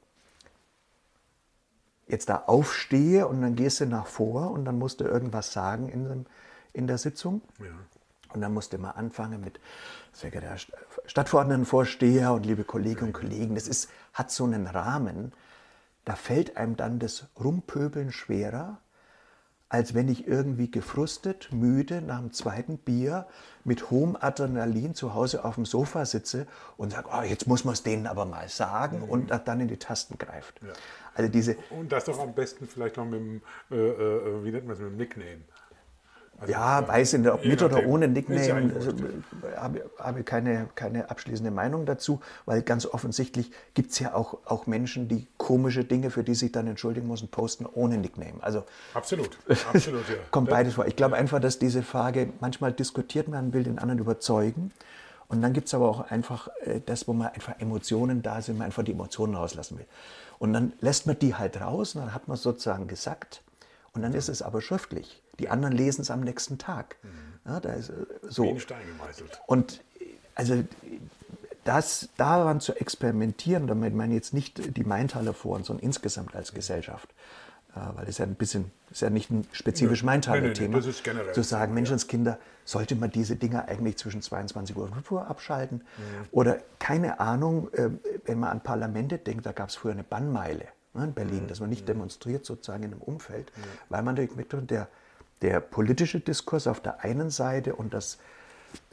[2.07, 5.88] jetzt da aufstehe und dann gehst du nach vor und dann musst du irgendwas sagen
[5.88, 6.27] in einem
[6.74, 7.40] in der Sitzung.
[7.58, 7.66] Ja.
[8.34, 9.60] Und dann musste man anfangen mit
[10.12, 10.56] sehr geehrter
[11.06, 13.54] Stadtverordnetenvorsteher und liebe Kolleginnen und Kollegen.
[13.54, 15.32] Das ist, hat so einen Rahmen,
[16.04, 18.78] da fällt einem dann das Rumpöbeln schwerer,
[19.68, 23.26] als wenn ich irgendwie gefrustet, müde nach dem zweiten Bier
[23.64, 27.74] mit hohem Adrenalin zu Hause auf dem Sofa sitze und sage, oh, jetzt muss man
[27.74, 29.08] es denen aber mal sagen mhm.
[29.08, 30.60] und dann in die Tasten greift.
[30.62, 30.72] Ja.
[31.14, 34.66] Also diese und das doch am besten vielleicht noch mit dem, äh, äh, wie nennt
[34.66, 35.40] man es, mit dem Nickname.
[36.44, 38.92] Also ja, weiß in der, mit oder ohne Nickname also,
[39.57, 44.66] habe, habe keine, keine abschließende Meinung dazu, weil ganz offensichtlich gibt es ja auch, auch
[44.66, 48.42] Menschen, die komische Dinge, für die sich dann entschuldigen müssen, posten ohne Nickname.
[48.42, 49.38] Also absolut,
[49.72, 50.16] absolut, ja.
[50.30, 50.87] kommt beides vor.
[50.87, 54.72] Ich glaube einfach, dass diese Frage manchmal diskutiert man will, den anderen überzeugen.
[55.28, 58.59] Und dann gibt es aber auch einfach äh, das, wo man einfach Emotionen da sind,
[58.59, 59.87] man einfach die Emotionen rauslassen will.
[60.38, 63.42] Und dann lässt man die halt raus und dann hat man sozusagen gesagt.
[63.94, 65.22] Und dann ist es aber schriftlich.
[65.38, 66.96] Die anderen lesen es am nächsten Tag.
[67.02, 67.50] Mhm.
[67.50, 67.94] Ja, da ist, äh,
[68.28, 68.44] so.
[68.44, 69.40] Wie ein Stein gemeißelt.
[69.46, 69.83] Und
[70.35, 70.64] also
[71.62, 77.09] das daran zu experimentieren, damit man jetzt nicht die Maintaler Foren, sondern insgesamt als Gesellschaft,
[77.74, 81.33] äh, weil das ja ein bisschen, ist ja nicht ein spezifisch nee, Maintaler-Thema, nee, nee,
[81.33, 85.78] zu sagen, Menschenskinder, sollte man diese Dinge eigentlich zwischen 22 Uhr und 5 Uhr abschalten?
[85.78, 86.28] Mhm.
[86.33, 87.90] Oder keine Ahnung, äh,
[88.26, 90.66] wenn man an Parlamente denkt, da gab es früher eine Bannmeile
[91.02, 91.48] in Berlin, mhm.
[91.48, 91.87] dass man nicht mhm.
[91.87, 93.62] demonstriert sozusagen in einem Umfeld, mhm.
[93.88, 94.88] weil man mit der
[95.42, 98.18] der politische Diskurs auf der einen Seite und das,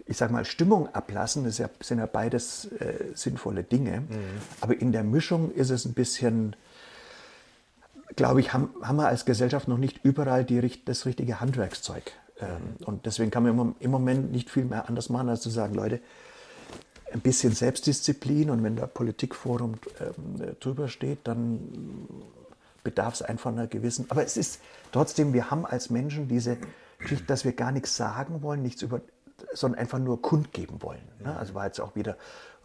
[0.05, 4.01] ich sage mal, Stimmung ablassen, das sind ja beides äh, sinnvolle Dinge.
[4.01, 4.17] Mhm.
[4.59, 6.57] Aber in der Mischung ist es ein bisschen,
[8.17, 12.11] glaube ich, haben, haben wir als Gesellschaft noch nicht überall die, das richtige Handwerkszeug.
[12.39, 12.75] Ähm.
[12.85, 16.01] Und deswegen kann man im Moment nicht viel mehr anders machen, als zu sagen, Leute,
[17.13, 21.60] ein bisschen Selbstdisziplin und wenn da Politikforum ähm, drüber steht, dann
[22.84, 24.06] bedarf es einfach einer gewissen.
[24.10, 24.60] Aber es ist
[24.91, 26.58] trotzdem, wir haben als Menschen diese
[26.97, 29.02] Geschichte, dass wir gar nichts sagen wollen, nichts über,
[29.54, 31.02] sondern einfach nur kundgeben wollen.
[31.24, 31.36] Ne?
[31.38, 32.17] Also war jetzt auch wieder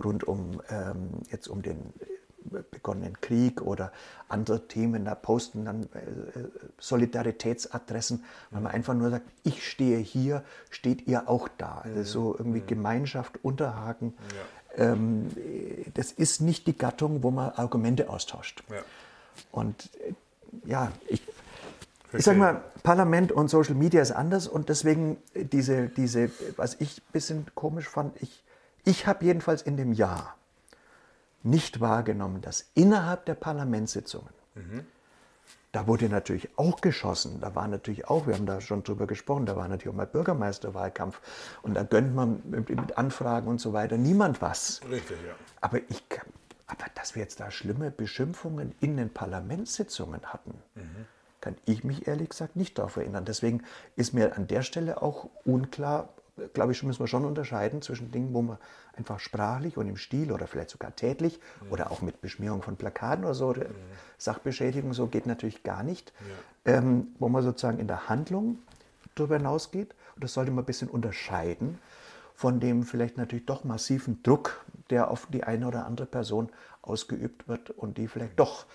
[0.02, 1.92] rund um ähm, jetzt um den
[2.62, 3.92] begonnenen Krieg oder
[4.28, 5.86] andere Themen, da posten dann äh,
[6.78, 11.82] Solidaritätsadressen, weil man einfach nur sagt, ich stehe hier, steht ihr auch da.
[11.84, 14.14] Also so irgendwie Gemeinschaft unterhaken.
[14.76, 14.92] Ja.
[14.92, 15.30] Ähm,
[15.94, 18.62] das ist nicht die Gattung, wo man Argumente austauscht.
[18.70, 18.82] Ja.
[19.52, 20.12] Und äh,
[20.64, 21.22] ja, ich,
[22.12, 26.98] ich sage mal, Parlament und Social Media ist anders und deswegen diese, diese was ich
[26.98, 28.44] ein bisschen komisch fand, ich,
[28.84, 30.35] ich habe jedenfalls in dem Jahr
[31.46, 34.84] nicht wahrgenommen, dass innerhalb der Parlamentssitzungen, mhm.
[35.72, 39.46] da wurde natürlich auch geschossen, da war natürlich auch, wir haben da schon drüber gesprochen,
[39.46, 41.20] da war natürlich auch mal Bürgermeisterwahlkampf
[41.62, 44.80] und da gönnt man mit, Anfragen und so weiter niemand was.
[44.90, 45.34] Richtig, ja.
[45.60, 46.02] Aber ich
[46.66, 51.06] aber dass wir jetzt da schlimme Beschimpfungen in den Parlamentssitzungen hatten, mhm.
[51.40, 53.24] kann ich mich ehrlich gesagt nicht darauf erinnern.
[53.24, 53.62] Deswegen
[53.94, 56.08] ist mir an der Stelle auch unklar,
[56.52, 58.58] glaube ich, müssen wir schon unterscheiden zwischen Dingen, wo man
[58.96, 61.72] einfach sprachlich und im Stil oder vielleicht sogar tätlich mhm.
[61.72, 63.64] oder auch mit Beschmierung von Plakaten oder so, mhm.
[64.18, 66.12] Sachbeschädigung, so geht natürlich gar nicht,
[66.64, 66.74] ja.
[66.74, 68.58] ähm, wo man sozusagen in der Handlung
[69.14, 69.94] darüber hinausgeht.
[70.14, 71.78] Und das sollte man ein bisschen unterscheiden
[72.36, 76.50] von dem vielleicht natürlich doch massiven Druck, der auf die eine oder andere Person
[76.82, 78.66] ausgeübt wird und die vielleicht doch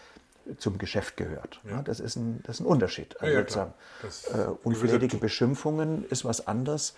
[0.57, 1.61] zum Geschäft gehört.
[1.63, 1.83] Ja.
[1.83, 3.21] Das, ist ein, das ist ein Unterschied.
[3.21, 6.95] Also ja, ja, das, äh, unflätige Beschimpfungen ist was anderes.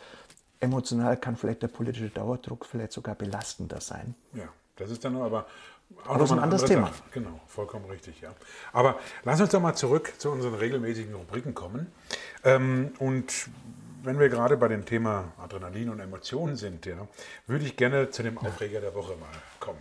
[0.63, 4.15] Emotional kann vielleicht der politische Dauerdruck vielleicht sogar belastender sein.
[4.33, 4.47] Ja,
[4.77, 5.45] das ist dann aber
[6.07, 6.87] auch ist ein anderes Thema.
[6.87, 7.03] Sache.
[7.11, 8.33] Genau, vollkommen richtig, ja.
[8.71, 11.91] Aber lass uns doch mal zurück zu unseren regelmäßigen Rubriken kommen.
[12.43, 13.49] Ähm, und
[14.03, 17.07] wenn wir gerade bei dem Thema Adrenalin und Emotionen sind, ja,
[17.47, 19.79] würde ich gerne zu dem Aufreger der Woche mal kommen.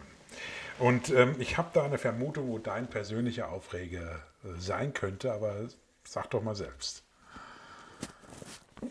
[0.79, 5.55] Und ähm, ich habe da eine Vermutung, wo dein persönlicher Aufreger äh, sein könnte, aber
[6.05, 7.03] sag doch mal selbst.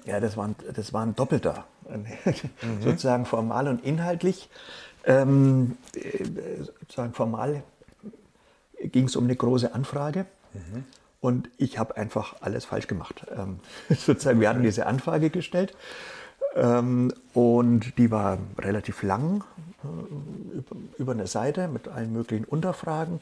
[0.05, 2.81] Ja, das war ein, das war ein doppelter, mhm.
[2.81, 4.49] sozusagen formal und inhaltlich.
[5.03, 7.63] Ähm, äh, sozusagen formal
[8.83, 10.25] ging es um eine große Anfrage.
[10.53, 10.85] Mhm.
[11.19, 13.25] Und ich habe einfach alles falsch gemacht.
[13.35, 15.75] Ähm, sozusagen, wir hatten diese Anfrage gestellt
[16.55, 19.43] ähm, und die war relativ lang,
[19.83, 23.21] äh, über, eine Seite mit allen möglichen Unterfragen.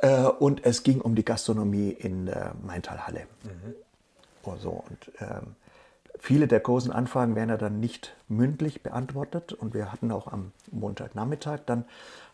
[0.00, 3.26] Äh, und es ging um die Gastronomie in der Maintalhalle.
[3.42, 3.74] Mhm.
[4.44, 5.54] Oh, so, und ähm,
[6.18, 9.52] viele der großen Anfragen werden ja dann nicht mündlich beantwortet.
[9.52, 11.84] Und wir hatten auch am Montagnachmittag dann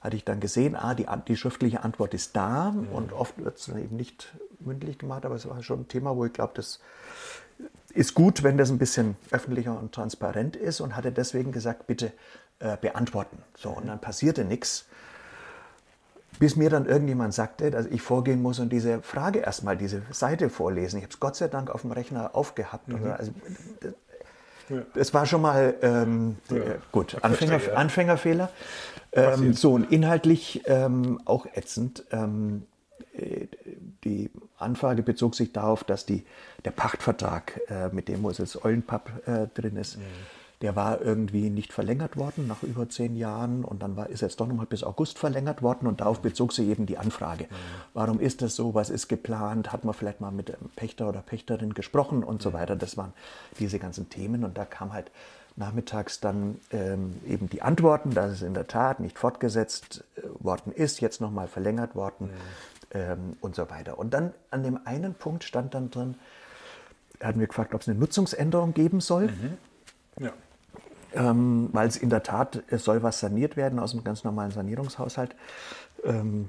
[0.00, 2.88] hatte ich dann gesehen, ah, die, die schriftliche Antwort ist da mhm.
[2.88, 6.16] und oft wird es dann eben nicht mündlich gemacht, aber es war schon ein Thema,
[6.16, 6.80] wo ich glaube, das
[7.92, 12.12] ist gut, wenn das ein bisschen öffentlicher und transparent ist und hatte deswegen gesagt, bitte
[12.60, 13.38] äh, beantworten.
[13.56, 14.86] So, und dann passierte nichts,
[16.40, 20.48] bis mir dann irgendjemand sagte, dass ich vorgehen muss und diese Frage erstmal, diese Seite
[20.48, 20.96] vorlesen.
[20.96, 22.88] Ich habe es Gott sei Dank auf dem Rechner aufgehabt.
[22.88, 23.12] Mhm.
[23.16, 23.32] Also,
[24.94, 26.56] das war schon mal ähm, ja.
[26.92, 28.50] gut, Anfänger, Anfängerfehler.
[29.12, 32.04] Ähm, so, und inhaltlich ähm, auch ätzend.
[32.10, 32.62] Ähm,
[33.12, 33.46] äh,
[34.04, 36.24] die Anfrage bezog sich darauf, dass die,
[36.64, 40.02] der Pachtvertrag, äh, mit dem Moses Eulenpapp äh, drin ist, mhm.
[40.62, 44.40] Der war irgendwie nicht verlängert worden nach über zehn Jahren und dann war, ist jetzt
[44.40, 47.44] doch nochmal bis August verlängert worden und darauf bezog sich eben die Anfrage.
[47.44, 47.56] Mhm.
[47.94, 48.74] Warum ist das so?
[48.74, 49.72] Was ist geplant?
[49.72, 52.40] Hat man vielleicht mal mit dem Pächter oder Pächterin gesprochen und mhm.
[52.40, 52.76] so weiter?
[52.76, 53.14] Das waren
[53.58, 55.10] diese ganzen Themen und da kam halt
[55.56, 60.72] nachmittags dann ähm, eben die Antworten, dass es in der Tat nicht fortgesetzt äh, worden
[60.72, 62.30] ist, jetzt nochmal verlängert worden mhm.
[62.92, 63.98] ähm, und so weiter.
[63.98, 66.16] Und dann an dem einen Punkt stand dann drin,
[67.22, 69.28] hatten wir gefragt, ob es eine Nutzungsänderung geben soll.
[69.28, 69.58] Mhm.
[70.18, 70.32] Ja.
[71.14, 74.52] Ähm, weil es in der Tat, es soll was saniert werden aus dem ganz normalen
[74.52, 75.34] Sanierungshaushalt.
[76.04, 76.48] Ähm,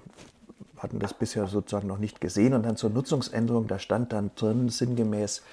[0.77, 2.53] hatten das bisher sozusagen noch nicht gesehen.
[2.53, 5.43] Und dann zur Nutzungsänderung, da stand dann drin sinngemäß,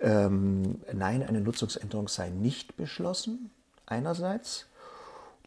[0.00, 3.50] ähm, nein, eine Nutzungsänderung sei nicht beschlossen,
[3.86, 4.66] einerseits.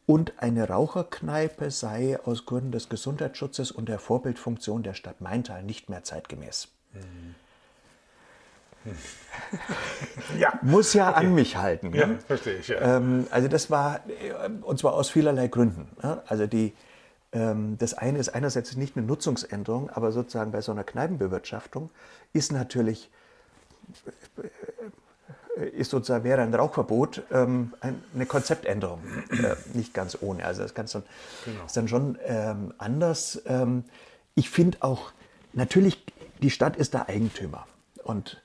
[0.05, 5.89] Und eine Raucherkneipe sei aus Gründen des Gesundheitsschutzes und der Vorbildfunktion der Stadt Maintal nicht
[5.89, 6.67] mehr zeitgemäß.
[6.93, 7.35] Mhm.
[10.39, 10.59] ja.
[10.61, 11.19] Muss ja okay.
[11.19, 11.93] an mich halten.
[11.93, 12.19] Ja, ne?
[12.25, 12.67] verstehe ich.
[12.67, 12.97] Ja.
[12.97, 15.87] Ähm, also das war, äh, und zwar aus vielerlei Gründen.
[16.01, 16.21] Ne?
[16.27, 16.73] Also die,
[17.31, 21.89] ähm, das eine ist einerseits nicht eine Nutzungsänderung, aber sozusagen bei so einer Kneipenbewirtschaftung
[22.33, 23.09] ist natürlich
[25.55, 30.45] ist sozusagen, wäre ein Rauchverbot ähm, eine Konzeptänderung, äh, nicht ganz ohne.
[30.45, 31.03] Also das dann,
[31.45, 31.65] genau.
[31.65, 33.41] ist dann schon ähm, anders.
[33.45, 33.85] Ähm,
[34.35, 35.11] ich finde auch,
[35.53, 36.03] natürlich,
[36.41, 37.67] die Stadt ist der Eigentümer.
[38.03, 38.41] Und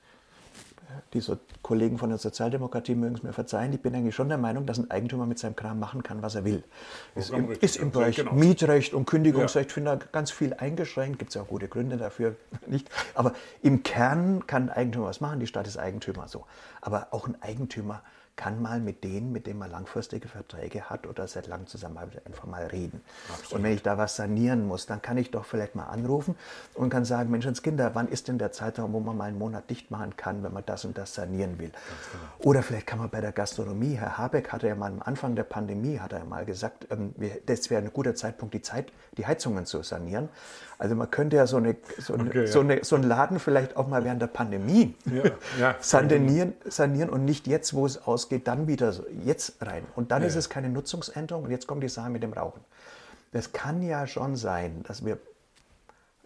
[1.13, 4.65] diese Kollegen von der Sozialdemokratie mögen es mir verzeihen, ich bin eigentlich schon der Meinung,
[4.65, 6.63] dass ein Eigentümer mit seinem Kram machen kann, was er will.
[7.15, 8.33] Ist im, ist im Bereich genau.
[8.33, 9.73] Mietrecht und Kündigungsrecht, ja.
[9.73, 12.35] finde ich, ganz viel eingeschränkt, gibt es ja auch gute Gründe dafür,
[12.67, 12.89] nicht.
[13.13, 16.45] Aber im Kern kann ein Eigentümer was machen, die Stadt ist Eigentümer so.
[16.81, 18.01] Aber auch ein Eigentümer
[18.35, 22.45] kann mal mit denen, mit denen man langfristige Verträge hat oder seit langem zusammenarbeitet, einfach
[22.45, 23.01] mal reden.
[23.29, 23.53] Absolut.
[23.53, 26.35] Und wenn ich da was sanieren muss, dann kann ich doch vielleicht mal anrufen
[26.73, 29.91] und kann sagen, Menschenskinder, wann ist denn der Zeitraum, wo man mal einen Monat dicht
[29.91, 31.71] machen kann, wenn man das und das sanieren will?
[31.71, 32.49] Genau.
[32.49, 35.43] Oder vielleicht kann man bei der Gastronomie, Herr Habeck hatte ja mal am Anfang der
[35.43, 37.13] Pandemie, hat er ja mal gesagt, ähm,
[37.45, 40.29] das wäre ein guter Zeitpunkt, die, Zeit, die Heizungen zu sanieren.
[40.81, 43.77] Also man könnte ja so, eine, so, eine, okay, so, eine, so einen Laden vielleicht
[43.77, 48.47] auch mal während der Pandemie ja, ja, sanieren, sanieren und nicht jetzt, wo es ausgeht,
[48.47, 48.91] dann wieder
[49.23, 49.83] jetzt rein.
[49.95, 50.27] Und dann ja.
[50.27, 52.61] ist es keine Nutzungsänderung und jetzt kommt die Sache mit dem Rauchen.
[53.31, 55.19] Das kann ja schon sein, dass wir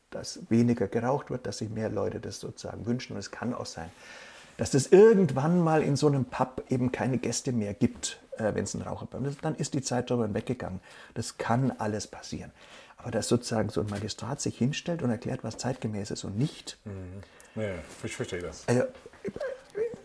[0.10, 3.14] dass weniger geraucht wird, dass sich mehr Leute das sozusagen wünschen.
[3.14, 3.90] Und es kann auch sein,
[4.56, 8.64] dass es irgendwann mal in so einem Pub eben keine Gäste mehr gibt, äh, wenn
[8.64, 9.44] es ein Raucherpub ist.
[9.44, 10.80] Dann ist die Zeit darüber weggegangen.
[11.14, 12.54] Das kann alles passieren.
[13.06, 16.80] Aber dass sozusagen so ein Magistrat sich hinstellt und erklärt, was zeitgemäß ist und nicht.
[16.86, 17.62] Mhm.
[17.62, 17.70] Ja,
[18.04, 18.64] ich verstehe das.
[18.66, 18.82] Also,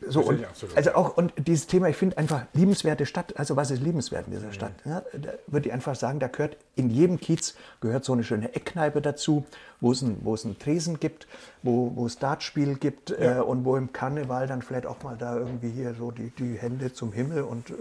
[0.07, 3.39] so und, also auch und dieses Thema, ich finde einfach liebenswerte Stadt.
[3.39, 4.53] Also was ist liebenswert in dieser mhm.
[4.53, 4.73] Stadt?
[4.85, 8.55] Ja, da würde ich einfach sagen, da gehört in jedem Kiez gehört so eine schöne
[8.55, 9.47] Eckkneipe dazu,
[9.81, 11.27] wo es ein, wo es einen Tresen gibt,
[11.63, 13.39] wo, wo es Dartspiel gibt ja.
[13.39, 16.59] äh, und wo im Karneval dann vielleicht auch mal da irgendwie hier so die, die
[16.59, 17.75] Hände zum Himmel und äh,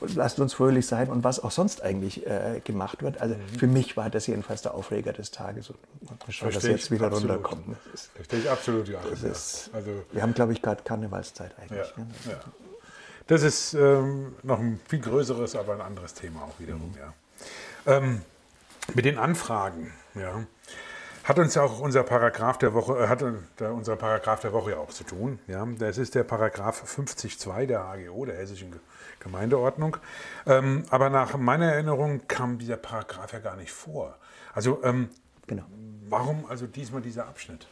[0.00, 3.20] lasst uns fröhlich sein und was auch sonst eigentlich äh, gemacht wird.
[3.20, 3.58] Also mhm.
[3.58, 5.78] für mich war das jedenfalls der Aufreger des Tages und
[6.28, 7.30] schau, dass jetzt wieder absolut.
[7.30, 7.68] runterkommt.
[7.68, 7.76] Ne?
[8.14, 9.00] Verstehe ich absolut, ja.
[9.00, 11.92] Ist, also, wir haben, glaube ich, gerade Karnevalszeit eigentlich.
[11.96, 12.10] Ja, ne?
[12.28, 12.40] ja.
[13.26, 16.98] Das ist ähm, noch ein viel größeres, aber ein anderes Thema auch wiederum, mhm.
[16.98, 17.96] ja.
[17.96, 18.22] Ähm,
[18.94, 20.44] mit den Anfragen, ja
[21.24, 23.24] hat uns ja auch unser Paragraph der Woche, äh, hat
[23.60, 25.38] unser Paragraph der Woche ja auch zu tun.
[25.46, 28.72] Ja, das ist der Paragraph 50.2 der HGO, der Hessischen
[29.22, 29.96] Gemeindeordnung.
[30.46, 34.16] Ähm, aber nach meiner Erinnerung kam dieser Paragraph ja gar nicht vor.
[34.54, 35.08] Also ähm,
[35.46, 35.64] genau.
[36.08, 37.66] warum also diesmal dieser Abschnitt?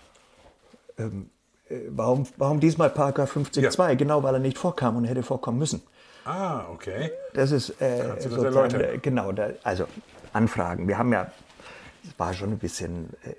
[0.99, 1.31] Ähm,
[1.69, 3.89] äh, warum, warum diesmal Paragraph 50.2?
[3.89, 3.95] Ja.
[3.95, 5.83] Genau, weil er nicht vorkam und hätte vorkommen müssen.
[6.25, 7.11] Ah, okay.
[7.33, 8.81] Das ist äh, das erläutern?
[8.81, 9.87] äh, genau, da, also
[10.33, 10.87] Anfragen.
[10.87, 11.31] Wir haben ja,
[12.05, 13.35] es war schon ein bisschen, äh,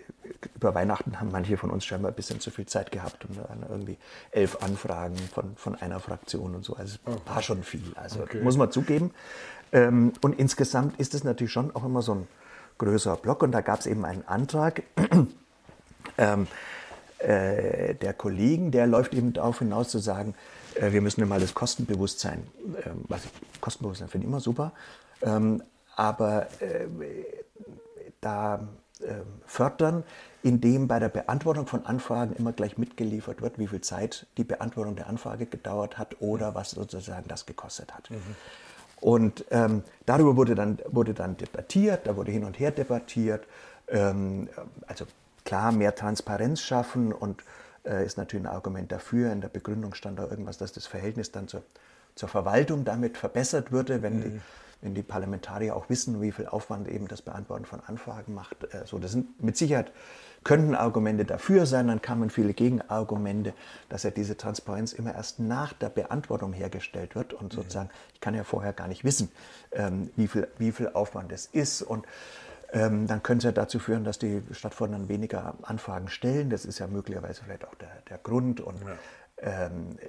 [0.55, 3.65] über Weihnachten haben manche von uns scheinbar ein bisschen zu viel Zeit gehabt und dann
[3.69, 3.97] irgendwie
[4.31, 6.75] elf Anfragen von, von einer Fraktion und so.
[6.75, 8.41] Also es war schon viel, also Okay.
[8.41, 9.11] muss man zugeben.
[9.71, 12.27] Ähm, und insgesamt ist es natürlich schon auch immer so ein
[12.77, 14.83] größerer Block und da gab es eben einen Antrag,
[16.17, 16.47] ähm,
[17.19, 20.33] äh, der Kollegen, der läuft eben darauf hinaus zu sagen,
[20.75, 22.47] äh, wir müssen mal das Kostenbewusstsein,
[22.85, 24.71] ähm, was ich, Kostenbewusstsein finde ich immer super,
[25.21, 25.61] ähm,
[25.95, 26.47] aber
[28.21, 28.67] da
[29.01, 30.03] ähm, fördern,
[30.43, 34.95] indem bei der Beantwortung von Anfragen immer gleich mitgeliefert wird, wie viel Zeit die Beantwortung
[34.95, 38.09] der Anfrage gedauert hat oder was sozusagen das gekostet hat.
[39.01, 43.45] Und ähm, darüber wurde dann, wurde dann debattiert, da wurde hin und her debattiert.
[43.87, 44.47] Ähm,
[44.87, 45.05] also
[45.43, 47.43] klar, mehr Transparenz schaffen und
[47.83, 49.31] äh, ist natürlich ein Argument dafür.
[49.31, 51.63] In der Begründung stand da irgendwas, dass das Verhältnis dann zur,
[52.15, 54.41] zur Verwaltung damit verbessert würde, wenn, die,
[54.81, 58.63] wenn die Parlamentarier auch wissen, wie viel Aufwand eben das Beantworten von Anfragen macht.
[58.73, 59.91] Äh, so, das sind mit Sicherheit
[60.43, 63.53] könnten Argumente dafür sein, dann kamen viele Gegenargumente,
[63.89, 68.33] dass ja diese Transparenz immer erst nach der Beantwortung hergestellt wird und sozusagen, ich kann
[68.33, 69.31] ja vorher gar nicht wissen,
[69.71, 72.07] ähm, wie, viel, wie viel Aufwand es ist und
[72.73, 76.49] ähm, dann könnte es ja dazu führen, dass die Stadtverordneten weniger Anfragen stellen.
[76.49, 78.79] Das ist ja möglicherweise vielleicht auch der, der Grund und
[79.37, 80.07] ähm, äh,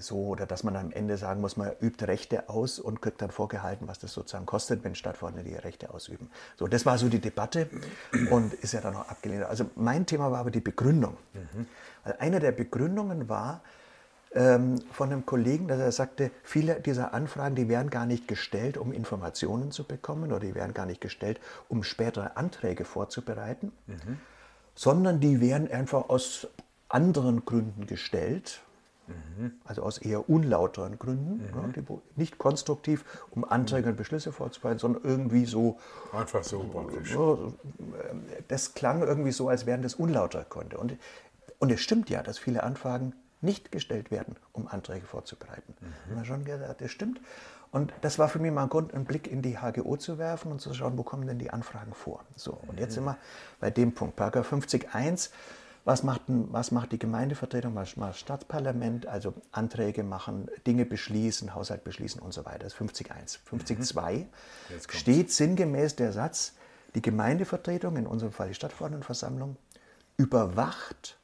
[0.00, 3.30] so, oder dass man am Ende sagen muss, man übt Rechte aus und kriegt dann
[3.30, 6.30] vorgehalten, was das sozusagen kostet, wenn Stadtverordnete die Rechte ausüben.
[6.56, 7.68] So, das war so die Debatte
[8.30, 9.44] und ist ja dann auch abgelehnt.
[9.44, 11.16] Also mein Thema war aber die Begründung.
[12.04, 13.62] Also eine der Begründungen war
[14.34, 18.76] ähm, von einem Kollegen, dass er sagte, viele dieser Anfragen, die werden gar nicht gestellt,
[18.76, 23.72] um Informationen zu bekommen oder die werden gar nicht gestellt, um spätere Anträge vorzubereiten,
[24.74, 26.48] sondern die werden einfach aus
[26.88, 28.60] anderen Gründen gestellt,
[29.64, 34.78] also aus eher unlauteren Gründen, ne, die, wo- nicht konstruktiv, um Anträge und Beschlüsse vorzubereiten,
[34.78, 35.78] sondern irgendwie so,
[36.12, 37.12] Einfach so praktisch.
[37.12, 37.54] so,
[38.10, 40.78] ähm, das klang irgendwie so, als wären das unlauter Gründe.
[40.78, 40.96] Und,
[41.58, 45.74] und es stimmt ja, dass viele Anfragen nicht gestellt werden, um Anträge vorzubereiten.
[46.08, 47.20] Und man schon gesagt, das stimmt.
[47.72, 50.52] Und das war für mich mal ein Grund, einen Blick in die HGO zu werfen
[50.52, 52.20] und zu schauen, wo kommen denn die Anfragen vor.
[52.36, 53.18] So, und jetzt sind wir
[53.60, 54.14] bei dem Punkt.
[54.16, 55.30] Paragraph 50.1
[55.84, 59.06] was macht, was macht die Gemeindevertretung, was macht das Stadtparlament?
[59.06, 62.60] Also Anträge machen, Dinge beschließen, Haushalt beschließen und so weiter.
[62.60, 63.38] Das ist 50.1.
[63.50, 64.24] 50.2
[64.70, 64.98] Jetzt kommt's.
[64.98, 66.54] steht sinngemäß der Satz,
[66.94, 69.56] die Gemeindevertretung, in unserem Fall die Stadtverordnetenversammlung,
[70.16, 71.18] überwacht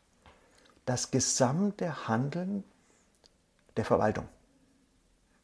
[0.85, 2.65] das gesamte Handeln
[3.77, 4.29] der Verwaltung.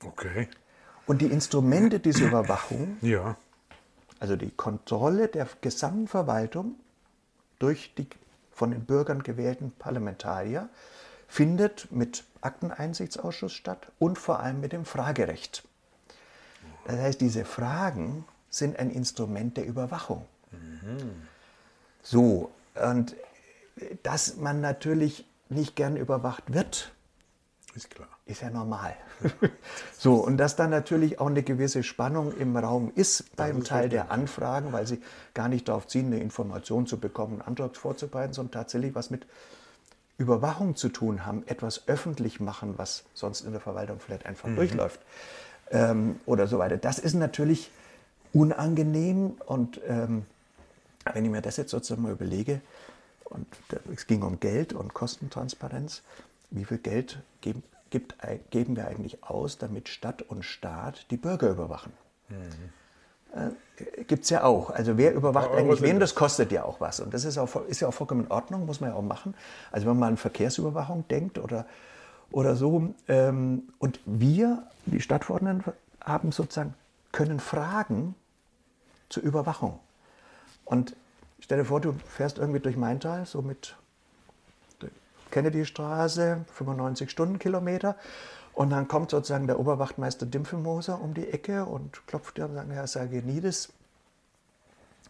[0.05, 0.49] Okay.
[1.07, 3.37] Und die Instrumente dieser Überwachung, Ja.
[4.19, 6.75] also die Kontrolle der gesamten Verwaltung
[7.59, 8.09] durch die
[8.57, 10.71] von den Bürgern gewählten Parlamentarier,
[11.29, 15.63] findet mit Akteneinsichtsausschuss statt und vor allem mit dem Fragerecht.
[16.87, 20.25] Das heißt, diese Fragen sind ein Instrument der Überwachung.
[22.03, 22.51] So,
[22.83, 23.15] und
[24.03, 26.95] dass man natürlich nicht gern überwacht wird,
[27.77, 28.09] Ist klar.
[28.25, 28.97] ist ja normal.
[29.99, 33.91] so, und dass dann natürlich auch eine gewisse Spannung im Raum ist beim ist Teil
[33.91, 35.03] der Anfragen, weil sie
[35.35, 39.27] gar nicht darauf ziehen, eine Information zu bekommen, einen Antrag vorzubereiten, sondern tatsächlich was mit
[40.17, 45.01] Überwachung zu tun haben, etwas öffentlich machen, was sonst in der Verwaltung vielleicht einfach durchläuft
[45.71, 46.79] ähm, oder so weiter.
[46.79, 47.71] Das ist natürlich
[48.33, 50.25] unangenehm und ähm,
[51.13, 52.63] wenn ich mir das jetzt sozusagen mal überlege,
[53.29, 53.47] und
[53.93, 56.03] es ging um Geld und Kostentransparenz,
[56.51, 58.17] wie viel Geld geben, gibt,
[58.51, 61.93] geben wir eigentlich aus, damit Stadt und Staat die Bürger überwachen?
[63.33, 63.51] Äh,
[64.05, 64.71] Gibt es ja auch.
[64.71, 66.15] Also wer überwacht Euro eigentlich wen, das.
[66.15, 67.01] kostet ja auch was.
[67.01, 69.35] Und das ist, auch, ist ja auch vollkommen in Ordnung, muss man ja auch machen.
[69.71, 71.67] Also wenn man an Verkehrsüberwachung denkt oder,
[72.31, 72.95] oder so.
[73.09, 76.75] Ähm, und wir, die Stadtverordneten, haben sozusagen,
[77.13, 78.15] können fragen
[79.09, 79.79] zur Überwachung.
[80.65, 80.97] Und
[81.41, 83.77] stell dir vor, du fährst irgendwie durch Maintal, so mit
[85.37, 87.97] Kennedy-Straße, 95 Stundenkilometer.
[88.55, 92.71] Und dann kommt sozusagen der Oberwachtmeister Dimpfelmoser um die Ecke und klopft dir und sagt,
[92.71, 93.69] Herr Sargenides,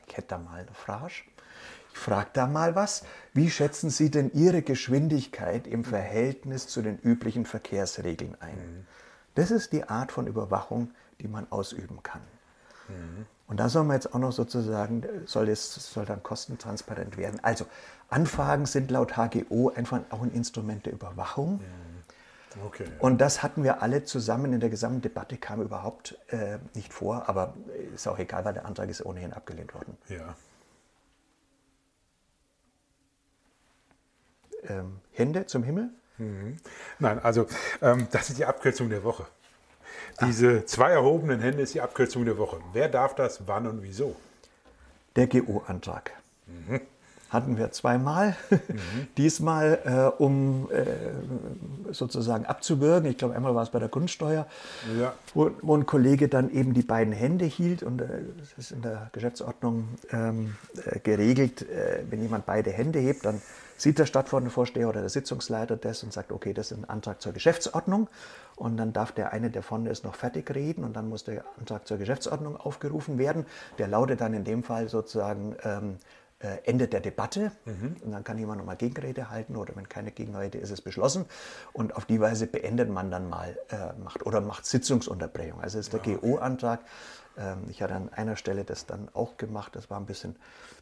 [0.08, 1.12] ich hätte da mal eine Frage.
[1.92, 3.04] Ich frage da mal was.
[3.34, 8.84] Wie schätzen Sie denn Ihre Geschwindigkeit im Verhältnis zu den üblichen Verkehrsregeln ein?
[9.36, 12.22] Das ist die Art von Überwachung, die man ausüben kann.
[13.48, 17.38] Und da soll man jetzt auch noch sozusagen, soll es soll dann kostentransparent werden.
[17.42, 17.66] Also
[18.08, 21.60] Anfragen sind laut HGO einfach auch ein Instrument der Überwachung.
[22.64, 22.86] Okay.
[23.00, 27.28] Und das hatten wir alle zusammen in der gesamten Debatte, kam überhaupt äh, nicht vor,
[27.28, 27.54] aber
[27.94, 29.96] ist auch egal, weil der Antrag ist ohnehin abgelehnt worden.
[30.08, 30.34] Ja.
[34.64, 35.90] Ähm, Hände zum Himmel?
[36.98, 37.46] Nein, also
[37.82, 39.26] ähm, das ist die Abkürzung der Woche.
[40.22, 42.58] Diese zwei erhobenen Hände ist die Abkürzung der Woche.
[42.72, 44.16] Wer darf das, wann und wieso?
[45.14, 46.12] Der GO-Antrag.
[46.46, 46.80] Mhm
[47.36, 48.36] hatten wir zweimal.
[48.50, 49.08] Mhm.
[49.16, 53.10] Diesmal, äh, um äh, sozusagen abzuwürgen.
[53.10, 54.46] Ich glaube, einmal war es bei der Grundsteuer,
[54.98, 55.14] ja.
[55.34, 57.82] wo, wo, ein Kollege dann eben die beiden Hände hielt.
[57.82, 58.06] Und äh,
[58.38, 60.54] das ist in der Geschäftsordnung ähm,
[60.84, 63.40] äh, geregelt, äh, wenn jemand beide Hände hebt, dann
[63.76, 67.32] sieht der Stadtverordnetenvorsteher oder der Sitzungsleiter das und sagt, okay, das ist ein Antrag zur
[67.32, 68.08] Geschäftsordnung.
[68.56, 71.44] Und dann darf der eine, der vorne ist, noch fertig reden und dann muss der
[71.58, 73.46] Antrag zur Geschäftsordnung aufgerufen werden.
[73.78, 75.98] Der lautet dann in dem Fall sozusagen ähm,
[76.38, 77.52] äh, Ende der Debatte.
[77.64, 77.96] Mhm.
[78.02, 81.24] Und dann kann jemand nochmal Gegenrede halten oder wenn keine Gegenrede ist, ist es beschlossen.
[81.72, 85.60] Und auf die Weise beendet man dann mal, äh, macht oder macht Sitzungsunterbrechung.
[85.60, 86.28] Also ist der ja, okay.
[86.30, 86.80] GO-Antrag
[87.68, 89.76] ich hatte an einer Stelle das dann auch gemacht.
[89.76, 90.36] Das war ein bisschen,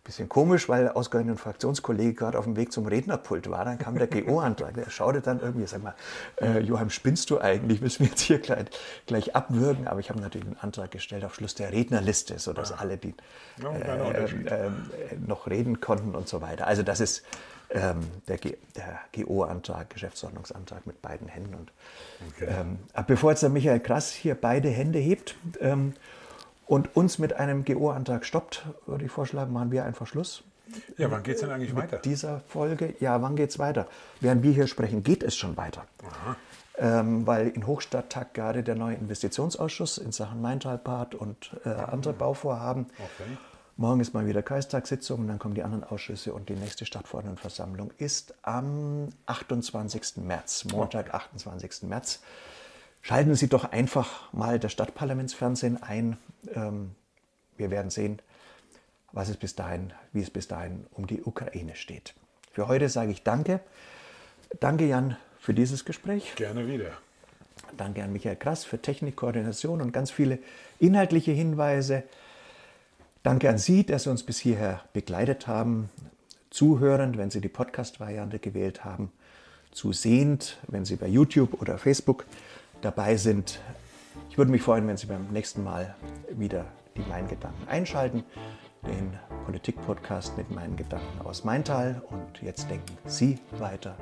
[0.05, 3.65] bisschen komisch, weil ausgerechnet ein Fraktionskollege gerade auf dem Weg zum Rednerpult war.
[3.65, 4.75] Dann kam der GO-Antrag.
[4.75, 5.95] Der schaute dann irgendwie, sag mal,
[6.41, 7.81] äh, Johann, spinnst du eigentlich?
[7.81, 8.67] Müssen wir jetzt hier gleich,
[9.07, 9.89] gleich abwürgen?
[9.89, 12.77] Aber ich habe natürlich einen Antrag gestellt auf Schluss der Rednerliste, sodass ja.
[12.77, 13.15] alle, die
[13.61, 14.71] äh, äh,
[15.27, 16.69] noch reden konnten und so weiter.
[16.69, 17.25] Also das ist
[17.71, 18.39] ähm, der,
[18.77, 21.55] der GO-Antrag, Geschäftsordnungsantrag mit beiden Händen.
[21.55, 21.73] Und,
[22.29, 22.47] okay.
[22.49, 25.95] ähm, bevor jetzt der Michael Krass hier beide Hände hebt, ähm,
[26.67, 30.43] und uns mit einem GO-Antrag stoppt, würde ich vorschlagen, machen wir einfach Schluss.
[30.97, 31.99] Ja, wann geht es denn eigentlich mit weiter?
[31.99, 33.87] Dieser Folge, ja, wann geht es weiter?
[34.21, 35.85] Während wir hier sprechen, geht es schon weiter.
[36.77, 42.13] Ähm, weil in Hochstadt tagt gerade der neue Investitionsausschuss in Sachen Maintalbad und äh, andere
[42.13, 42.87] Bauvorhaben.
[42.95, 43.37] Okay.
[43.77, 47.91] Morgen ist mal wieder Kreistagssitzung und dann kommen die anderen Ausschüsse und die nächste Stadtverordnetenversammlung
[47.99, 50.19] ist am 28.
[50.19, 51.17] März, Montag, okay.
[51.17, 51.83] 28.
[51.89, 52.21] März.
[53.05, 56.17] Schalten Sie doch einfach mal das Stadtparlamentsfernsehen ein.
[56.55, 56.93] Ähm,
[57.59, 58.19] wir werden sehen,
[59.13, 62.15] was es bis dahin, wie es bis dahin um die Ukraine steht.
[62.51, 63.61] Für heute sage ich Danke.
[64.59, 66.35] Danke, Jan, für dieses Gespräch.
[66.37, 66.93] Gerne wieder.
[67.77, 70.39] Danke an Michael Krass für Technikkoordination und ganz viele
[70.79, 72.05] inhaltliche Hinweise.
[73.23, 75.91] Danke an Sie, dass Sie uns bis hierher begleitet haben.
[76.49, 79.13] Zuhörend, wenn Sie die Podcast-Variante gewählt haben.
[79.73, 82.25] Zusehend, wenn Sie bei YouTube oder Facebook
[82.85, 83.61] dabei sind.
[84.31, 85.95] Ich würde mich freuen, wenn Sie beim nächsten Mal
[86.31, 86.67] wieder
[86.97, 88.25] die Mein Gedanken einschalten,
[88.87, 92.03] den Politik-Podcast mit meinen Gedanken aus Maintal.
[92.11, 93.97] Und jetzt denken Sie weiter,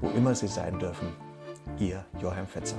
[0.00, 1.08] wo immer Sie sein dürfen.
[1.78, 2.76] Ihr Joachim Fetzer.